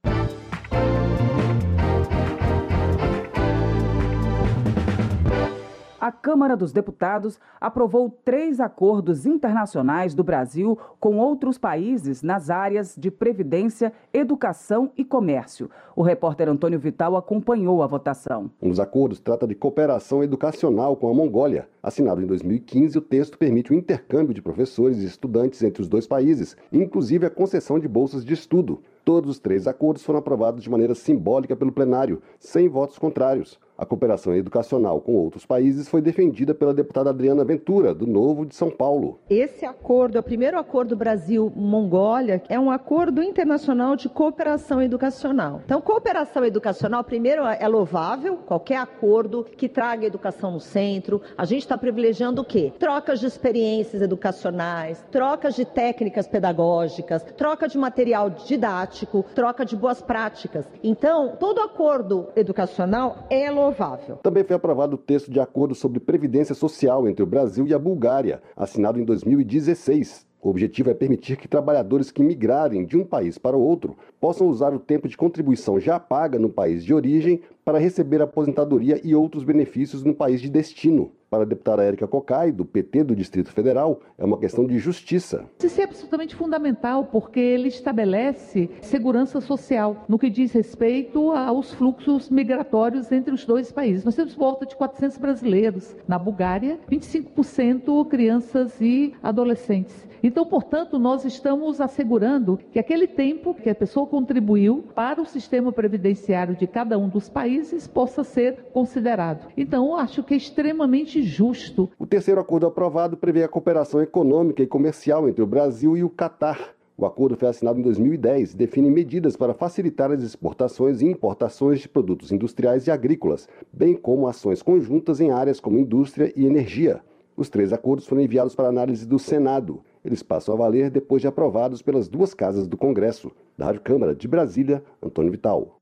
[6.06, 12.95] A Câmara dos Deputados aprovou três acordos internacionais do Brasil com outros países nas áreas
[12.95, 15.68] de previdência, educação e comércio.
[15.95, 18.51] O repórter Antônio Vital acompanhou a votação.
[18.62, 21.68] Um dos acordos trata de cooperação educacional com a Mongólia.
[21.82, 26.06] Assinado em 2015, o texto permite o intercâmbio de professores e estudantes entre os dois
[26.06, 28.80] países, inclusive a concessão de bolsas de estudo.
[29.06, 33.60] Todos os três acordos foram aprovados de maneira simbólica pelo plenário, sem votos contrários.
[33.78, 38.56] A cooperação educacional com outros países foi defendida pela deputada Adriana Ventura, do Novo de
[38.56, 39.20] São Paulo.
[39.30, 45.62] Esse acordo o primeiro acordo Brasil-Mongólia, é um acordo internacional de cooperação educacional.
[45.66, 51.22] Então, cooperação educacional, primeiro, é louvável, qualquer acordo que traga educação no centro.
[51.38, 52.72] A gente está privilegiando o quê?
[52.80, 58.95] Trocas de experiências educacionais, trocas de técnicas pedagógicas, troca de material didático,
[59.34, 60.66] troca de boas práticas.
[60.84, 64.18] Então, todo acordo educacional é louvável.
[64.18, 67.80] Também foi aprovado o texto de acordo sobre previdência social entre o Brasil e a
[67.80, 70.26] Bulgária, assinado em 2016.
[70.46, 74.76] O objetivo é permitir que trabalhadores que migrarem de um país para outro possam usar
[74.76, 79.43] o tempo de contribuição já paga no país de origem para receber aposentadoria e outros
[79.43, 81.11] benefícios no país de destino.
[81.28, 85.43] Para a deputada Érica Cocai, do PT do Distrito Federal, é uma questão de justiça.
[85.61, 92.30] Isso é absolutamente fundamental, porque ele estabelece segurança social no que diz respeito aos fluxos
[92.30, 94.05] migratórios entre os dois países.
[94.05, 95.95] Nós temos volta de 400 brasileiros.
[96.07, 100.07] Na Bulgária, 25% crianças e adolescentes.
[100.24, 105.72] Então, portanto, nós estamos assegurando que aquele tempo que a pessoa contribuiu para o sistema
[105.72, 107.55] previdenciário de cada um dos países
[107.88, 109.47] possa ser considerado.
[109.56, 111.89] Então, acho que é extremamente justo.
[111.97, 116.10] O terceiro acordo aprovado prevê a cooperação econômica e comercial entre o Brasil e o
[116.10, 116.76] Catar.
[116.97, 121.82] O acordo foi assinado em 2010 e define medidas para facilitar as exportações e importações
[121.82, 127.01] de produtos industriais e agrícolas, bem como ações conjuntas em áreas como indústria e energia.
[127.36, 129.82] Os três acordos foram enviados para análise do Senado.
[130.06, 133.32] Eles passam a valer depois de aprovados pelas duas casas do Congresso.
[133.58, 135.80] Da Rádio Câmara de Brasília, Antônio Vital.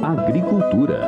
[0.00, 1.00] Agricultura.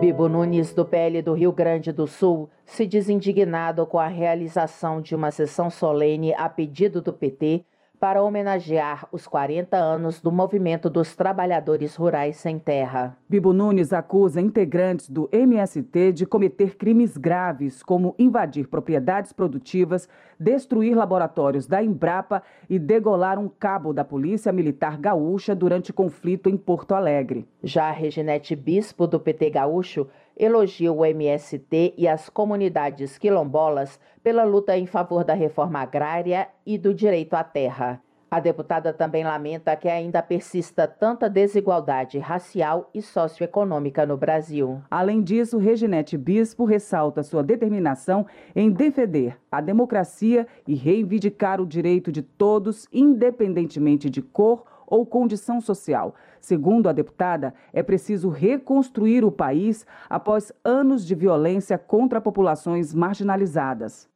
[0.00, 5.00] Bibo Nunes, do PL do Rio Grande do Sul, se diz indignado com a realização
[5.00, 7.64] de uma sessão solene a pedido do PT
[8.02, 13.16] para homenagear os 40 anos do movimento dos trabalhadores rurais sem terra.
[13.28, 20.96] Bibo Nunes acusa integrantes do MST de cometer crimes graves, como invadir propriedades produtivas, destruir
[20.96, 26.96] laboratórios da Embrapa e degolar um cabo da Polícia Militar Gaúcha durante conflito em Porto
[26.96, 27.46] Alegre.
[27.62, 34.76] Já Reginete Bispo, do PT Gaúcho, elogia o MST e as comunidades quilombolas pela luta
[34.76, 38.00] em favor da reforma agrária e do direito à terra.
[38.32, 44.80] A deputada também lamenta que ainda persista tanta desigualdade racial e socioeconômica no Brasil.
[44.90, 48.24] Além disso, Reginete Bispo ressalta sua determinação
[48.56, 55.60] em defender a democracia e reivindicar o direito de todos, independentemente de cor ou condição
[55.60, 56.14] social.
[56.42, 64.08] Segundo a deputada, é preciso reconstruir o país após anos de violência contra populações marginalizadas.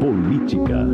[0.00, 0.86] Política.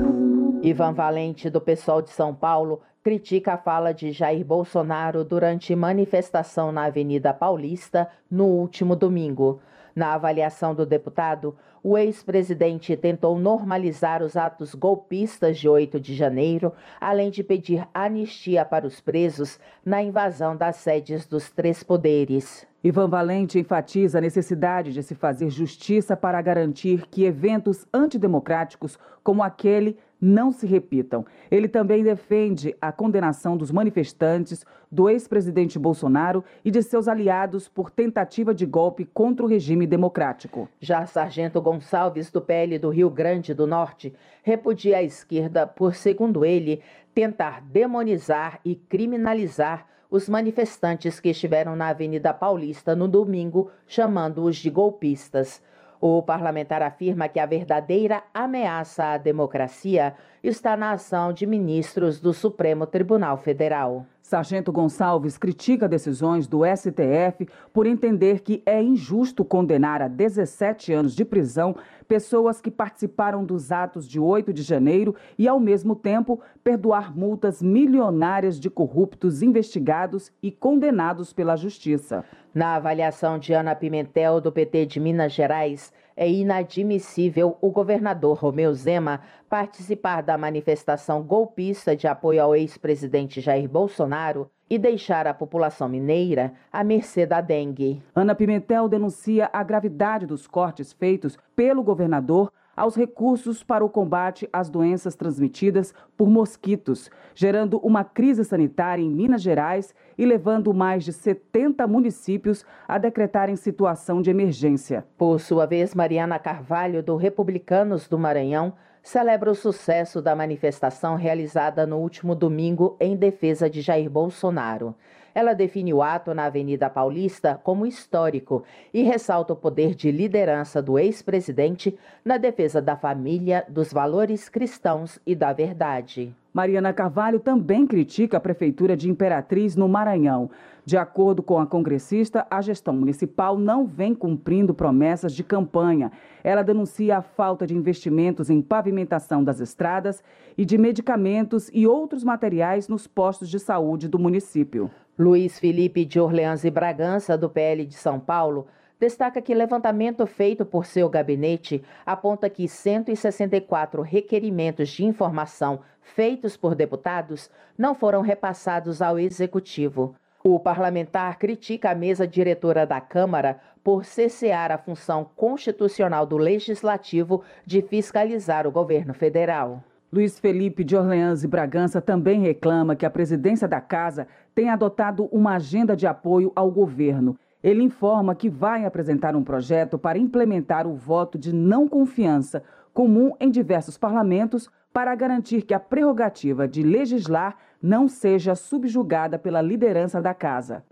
[0.62, 6.72] Ivan Valente, do PSOL de São Paulo, critica a fala de Jair Bolsonaro durante manifestação
[6.72, 9.60] na Avenida Paulista no último domingo.
[9.97, 16.70] Na avaliação do deputado, o ex-presidente tentou normalizar os atos golpistas de 8 de janeiro,
[17.01, 22.66] além de pedir anistia para os presos na invasão das sedes dos três poderes.
[22.84, 29.42] Ivan Valente enfatiza a necessidade de se fazer justiça para garantir que eventos antidemocráticos como
[29.42, 31.24] aquele não se repitam.
[31.50, 37.90] Ele também defende a condenação dos manifestantes, do ex-presidente Bolsonaro e de seus aliados por
[37.90, 40.68] tentativa de golpe contra o regime democrático.
[40.80, 46.44] Já Sargento Gonçalves, do PL do Rio Grande do Norte, repudia a esquerda por, segundo
[46.44, 46.80] ele,
[47.14, 54.70] tentar demonizar e criminalizar os manifestantes que estiveram na Avenida Paulista no domingo, chamando-os de
[54.70, 55.60] golpistas.
[56.01, 62.32] O parlamentar afirma que a verdadeira ameaça à democracia está na ação de ministros do
[62.32, 64.07] Supremo Tribunal Federal.
[64.27, 71.14] Sargento Gonçalves critica decisões do STF por entender que é injusto condenar a 17 anos
[71.14, 71.77] de prisão
[72.09, 77.62] pessoas que participaram dos atos de 8 de janeiro e, ao mesmo tempo, perdoar multas
[77.62, 82.24] milionárias de corruptos investigados e condenados pela Justiça.
[82.53, 88.72] Na avaliação de Ana Pimentel, do PT de Minas Gerais, é inadmissível o governador Romeu
[88.72, 95.88] Zema participar da manifestação golpista de apoio ao ex-presidente Jair Bolsonaro e deixar a população
[95.88, 98.02] mineira à mercê da dengue.
[98.14, 104.49] Ana Pimentel denuncia a gravidade dos cortes feitos pelo governador aos recursos para o combate
[104.53, 111.05] às doenças transmitidas por mosquitos, gerando uma crise sanitária em Minas Gerais e levando mais
[111.05, 115.07] de 70 municípios a decretarem situação de emergência.
[115.16, 121.87] Por sua vez, Mariana Carvalho, do Republicanos do Maranhão, celebra o sucesso da manifestação realizada
[121.87, 124.97] no último domingo em defesa de Jair Bolsonaro.
[125.37, 128.64] Ela define o ato na Avenida Paulista como histórico
[128.95, 135.20] e ressalta o poder de liderança do ex-presidente na defesa da família, dos valores cristãos
[135.26, 136.34] e da verdade.
[136.55, 140.49] Mariana Carvalho também critica a Prefeitura de Imperatriz, no Maranhão.
[140.87, 146.11] De acordo com a congressista, a gestão municipal não vem cumprindo promessas de campanha.
[146.43, 150.24] Ela denuncia a falta de investimentos em pavimentação das estradas
[150.57, 154.91] e de medicamentos e outros materiais nos postos de saúde do município.
[155.18, 158.66] Luiz Felipe de Orleans e Bragança, do PL de São Paulo,
[159.00, 166.74] destaca que levantamento feito por seu gabinete aponta que 164 requerimentos de informação feitos por
[166.74, 170.14] deputados não foram repassados ao executivo.
[170.44, 177.42] O parlamentar critica a mesa diretora da Câmara por cessear a função constitucional do legislativo
[177.64, 179.82] de fiscalizar o governo federal.
[180.12, 185.28] Luiz Felipe de Orleans e Bragança também reclama que a presidência da casa tenha adotado
[185.30, 190.86] uma agenda de apoio ao governo ele informa que vai apresentar um projeto para implementar
[190.86, 192.62] o voto de não confiança
[192.94, 199.61] comum em diversos parlamentos para garantir que a prerrogativa de legislar não seja subjugada pela
[199.61, 200.84] liderança da casa.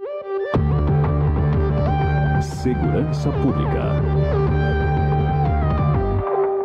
[2.40, 4.13] Segurança Pública.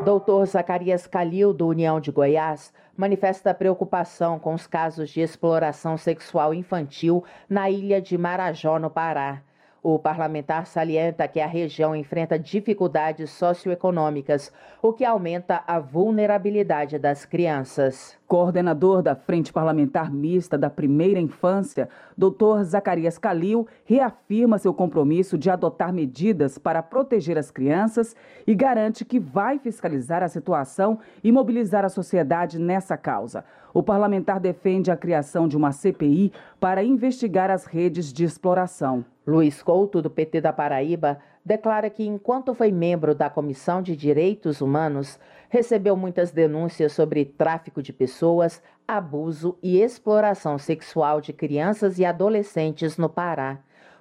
[0.10, 6.52] Doutor Zacarias Calil, do União de Goiás, manifesta preocupação com os casos de exploração sexual
[6.52, 9.44] infantil na ilha de Marajó, no Pará.
[9.82, 14.52] O parlamentar salienta que a região enfrenta dificuldades socioeconômicas,
[14.82, 18.18] o que aumenta a vulnerabilidade das crianças.
[18.28, 22.62] Coordenador da Frente Parlamentar Mista da Primeira Infância, Dr.
[22.64, 28.16] Zacarias Calil reafirma seu compromisso de adotar medidas para proteger as crianças
[28.46, 33.46] e garante que vai fiscalizar a situação e mobilizar a sociedade nessa causa.
[33.74, 39.06] O parlamentar defende a criação de uma CPI para investigar as redes de exploração.
[39.26, 44.62] Luiz Couto, do PT da Paraíba, declara que, enquanto foi membro da Comissão de Direitos
[44.62, 52.06] Humanos, recebeu muitas denúncias sobre tráfico de pessoas, abuso e exploração sexual de crianças e
[52.06, 53.60] adolescentes no Pará.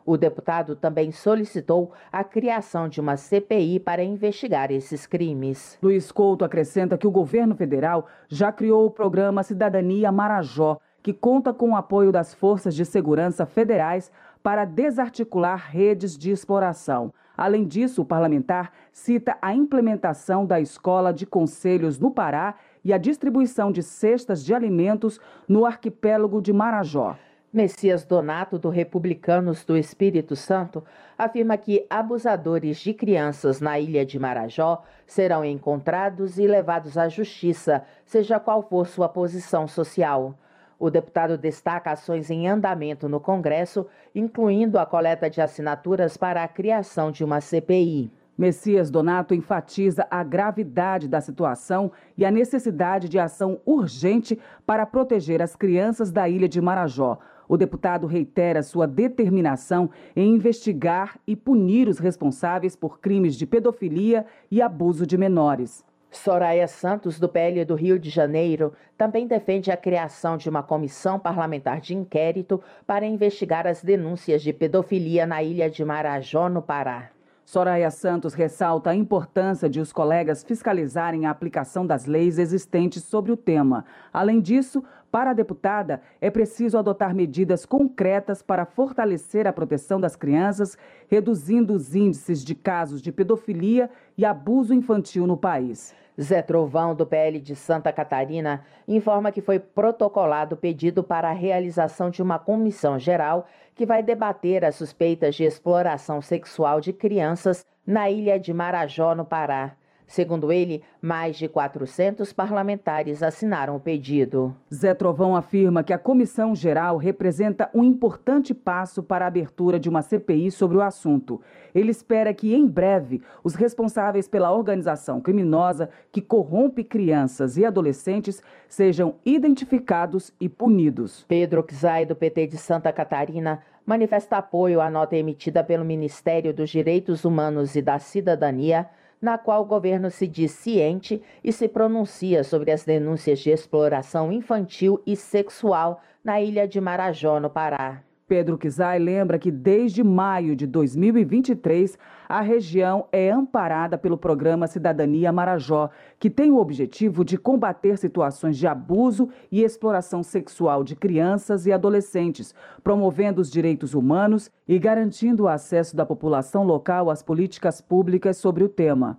[0.08, 5.78] O deputado também solicitou a criação de uma CPI para investigar esses crimes.
[5.82, 11.52] Luiz Couto acrescenta que o governo federal já criou o programa Cidadania Marajó, que conta
[11.52, 14.10] com o apoio das forças de segurança federais
[14.42, 17.12] para desarticular redes de exploração.
[17.36, 22.98] Além disso, o parlamentar cita a implementação da Escola de Conselhos no Pará e a
[22.98, 27.14] distribuição de cestas de alimentos no arquipélago de Marajó.
[27.50, 30.84] Messias Donato, do Republicanos do Espírito Santo,
[31.16, 37.82] afirma que abusadores de crianças na ilha de Marajó serão encontrados e levados à justiça,
[38.04, 40.34] seja qual for sua posição social.
[40.78, 46.48] O deputado destaca ações em andamento no Congresso, incluindo a coleta de assinaturas para a
[46.48, 48.12] criação de uma CPI.
[48.36, 55.42] Messias Donato enfatiza a gravidade da situação e a necessidade de ação urgente para proteger
[55.42, 57.18] as crianças da ilha de Marajó.
[57.48, 64.26] O deputado reitera sua determinação em investigar e punir os responsáveis por crimes de pedofilia
[64.50, 65.84] e abuso de menores.
[66.10, 71.18] Soraya Santos, do PL do Rio de Janeiro, também defende a criação de uma comissão
[71.18, 77.10] parlamentar de inquérito para investigar as denúncias de pedofilia na ilha de Marajó, no Pará.
[77.44, 83.32] Soraya Santos ressalta a importância de os colegas fiscalizarem a aplicação das leis existentes sobre
[83.32, 83.86] o tema.
[84.12, 90.14] Além disso, para a deputada, é preciso adotar medidas concretas para fortalecer a proteção das
[90.14, 90.76] crianças,
[91.08, 95.94] reduzindo os índices de casos de pedofilia e abuso infantil no país.
[96.20, 102.10] Zé Trovão, do PL de Santa Catarina, informa que foi protocolado pedido para a realização
[102.10, 108.10] de uma comissão geral que vai debater as suspeitas de exploração sexual de crianças na
[108.10, 109.76] ilha de Marajó, no Pará.
[110.08, 114.56] Segundo ele, mais de 400 parlamentares assinaram o pedido.
[114.74, 119.86] Zé Trovão afirma que a comissão geral representa um importante passo para a abertura de
[119.86, 121.42] uma CPI sobre o assunto.
[121.74, 128.42] Ele espera que, em breve, os responsáveis pela organização criminosa que corrompe crianças e adolescentes
[128.66, 131.26] sejam identificados e punidos.
[131.28, 136.70] Pedro Xai, do PT de Santa Catarina, manifesta apoio à nota emitida pelo Ministério dos
[136.70, 138.88] Direitos Humanos e da Cidadania
[139.20, 144.32] na qual o governo se diz ciente e se pronuncia sobre as denúncias de exploração
[144.32, 148.02] infantil e sexual na ilha de Marajó, no Pará.
[148.28, 151.98] Pedro Kizai lembra que desde maio de 2023,
[152.28, 155.88] a região é amparada pelo programa Cidadania Marajó,
[156.20, 161.72] que tem o objetivo de combater situações de abuso e exploração sexual de crianças e
[161.72, 162.54] adolescentes,
[162.84, 168.62] promovendo os direitos humanos e garantindo o acesso da população local às políticas públicas sobre
[168.62, 169.18] o tema.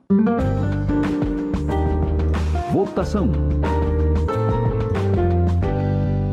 [2.72, 3.32] Votação.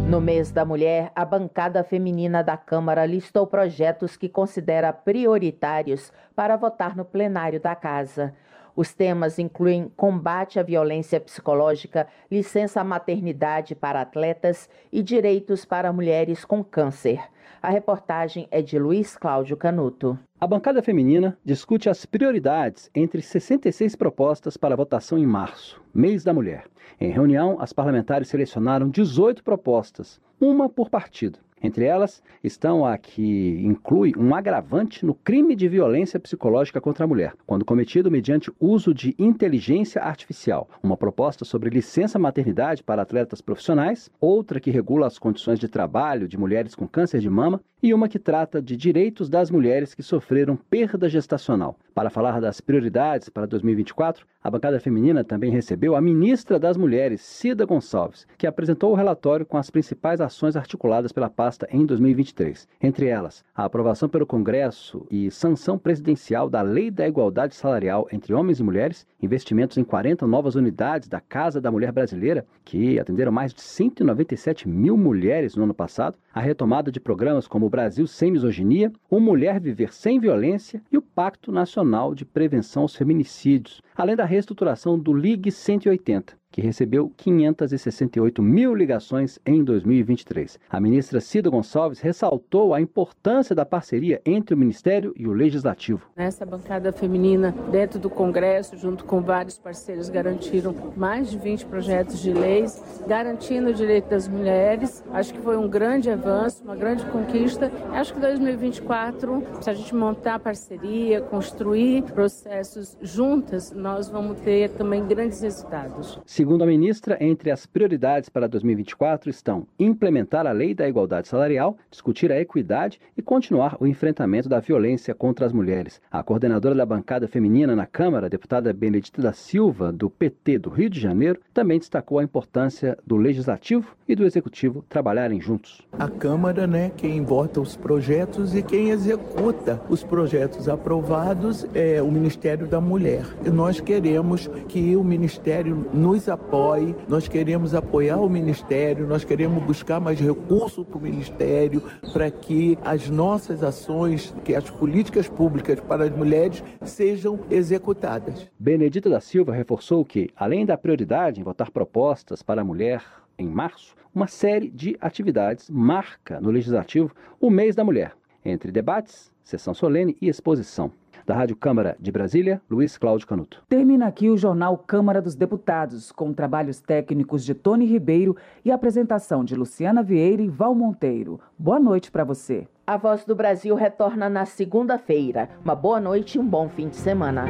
[0.08, 6.56] No mês da mulher, a bancada feminina da Câmara listou projetos que considera prioritários para
[6.56, 8.32] votar no plenário da Casa.
[8.76, 16.44] Os temas incluem combate à violência psicológica, licença maternidade para atletas e direitos para mulheres
[16.44, 17.20] com câncer.
[17.60, 20.16] A reportagem é de Luiz Cláudio Canuto.
[20.38, 26.34] A bancada feminina discute as prioridades entre 66 propostas para votação em março, mês da
[26.34, 26.66] mulher.
[27.00, 31.38] Em reunião, as parlamentares selecionaram 18 propostas, uma por partido.
[31.62, 37.08] Entre elas estão a que inclui um agravante no crime de violência psicológica contra a
[37.08, 43.40] mulher, quando cometido mediante uso de inteligência artificial, uma proposta sobre licença maternidade para atletas
[43.40, 47.94] profissionais, outra que regula as condições de trabalho de mulheres com câncer de mama e
[47.94, 51.76] uma que trata de direitos das mulheres que sofreram perda gestacional.
[51.96, 57.22] Para falar das prioridades para 2024, a bancada feminina também recebeu a ministra das Mulheres,
[57.22, 62.68] Cida Gonçalves, que apresentou o relatório com as principais ações articuladas pela pasta em 2023.
[62.82, 68.34] Entre elas, a aprovação pelo Congresso e sanção presidencial da Lei da Igualdade Salarial entre
[68.34, 73.32] Homens e Mulheres, investimentos em 40 novas unidades da Casa da Mulher Brasileira, que atenderam
[73.32, 78.06] mais de 197 mil mulheres no ano passado, a retomada de programas como o Brasil
[78.06, 83.80] Sem Misoginia, o Mulher Viver Sem Violência e o Pacto Nacional de Prevenção aos Feminicídios,
[83.94, 90.58] além da reestruturação do Ligue 180 que recebeu 568 mil ligações em 2023.
[90.70, 96.08] A ministra Cida Gonçalves ressaltou a importância da parceria entre o Ministério e o Legislativo.
[96.16, 102.22] Nessa bancada feminina, dentro do Congresso, junto com vários parceiros, garantiram mais de 20 projetos
[102.22, 105.04] de leis, garantindo o direito das mulheres.
[105.12, 107.70] Acho que foi um grande avanço, uma grande conquista.
[107.92, 115.06] Acho que 2024, se a gente montar parceria, construir processos juntas, nós vamos ter também
[115.06, 116.18] grandes resultados.
[116.24, 121.76] Segundo a ministra, entre as prioridades para 2024 estão implementar a lei da igualdade salarial,
[121.90, 126.00] discutir a equidade e continuar o enfrentamento da violência contra as mulheres.
[126.10, 130.88] A coordenadora da bancada feminina na Câmara, deputada Benedita da Silva, do PT do Rio
[130.88, 135.82] de Janeiro, também destacou a importância do legislativo e do executivo trabalharem juntos.
[135.98, 142.10] A Câmara, né, quem vota os projetos e quem executa os projetos aprovados é o
[142.10, 143.24] Ministério da Mulher.
[143.44, 149.62] E nós queremos que o Ministério nos apoie, nós queremos apoiar o Ministério, nós queremos
[149.64, 151.82] buscar mais recursos para o Ministério
[152.12, 158.48] para que as nossas ações, que as políticas públicas para as mulheres sejam executadas.
[158.58, 163.02] Benedita da Silva reforçou que, além da prioridade em votar propostas para a mulher
[163.38, 168.12] em março, uma série de atividades marca no Legislativo o mês da mulher,
[168.44, 170.90] entre debates, sessão solene e exposição.
[171.26, 173.60] Da Rádio Câmara de Brasília, Luiz Cláudio Canuto.
[173.68, 179.44] Termina aqui o jornal Câmara dos Deputados, com trabalhos técnicos de Tony Ribeiro e apresentação
[179.44, 181.40] de Luciana Vieira e Val Monteiro.
[181.58, 182.68] Boa noite para você.
[182.86, 185.50] A Voz do Brasil retorna na segunda-feira.
[185.64, 187.46] Uma boa noite e um bom fim de semana.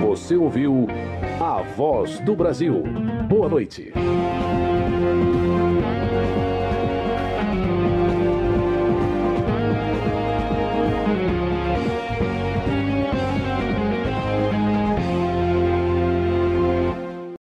[0.00, 0.86] Você ouviu
[1.38, 2.82] A Voz do Brasil.
[3.28, 3.92] Boa noite.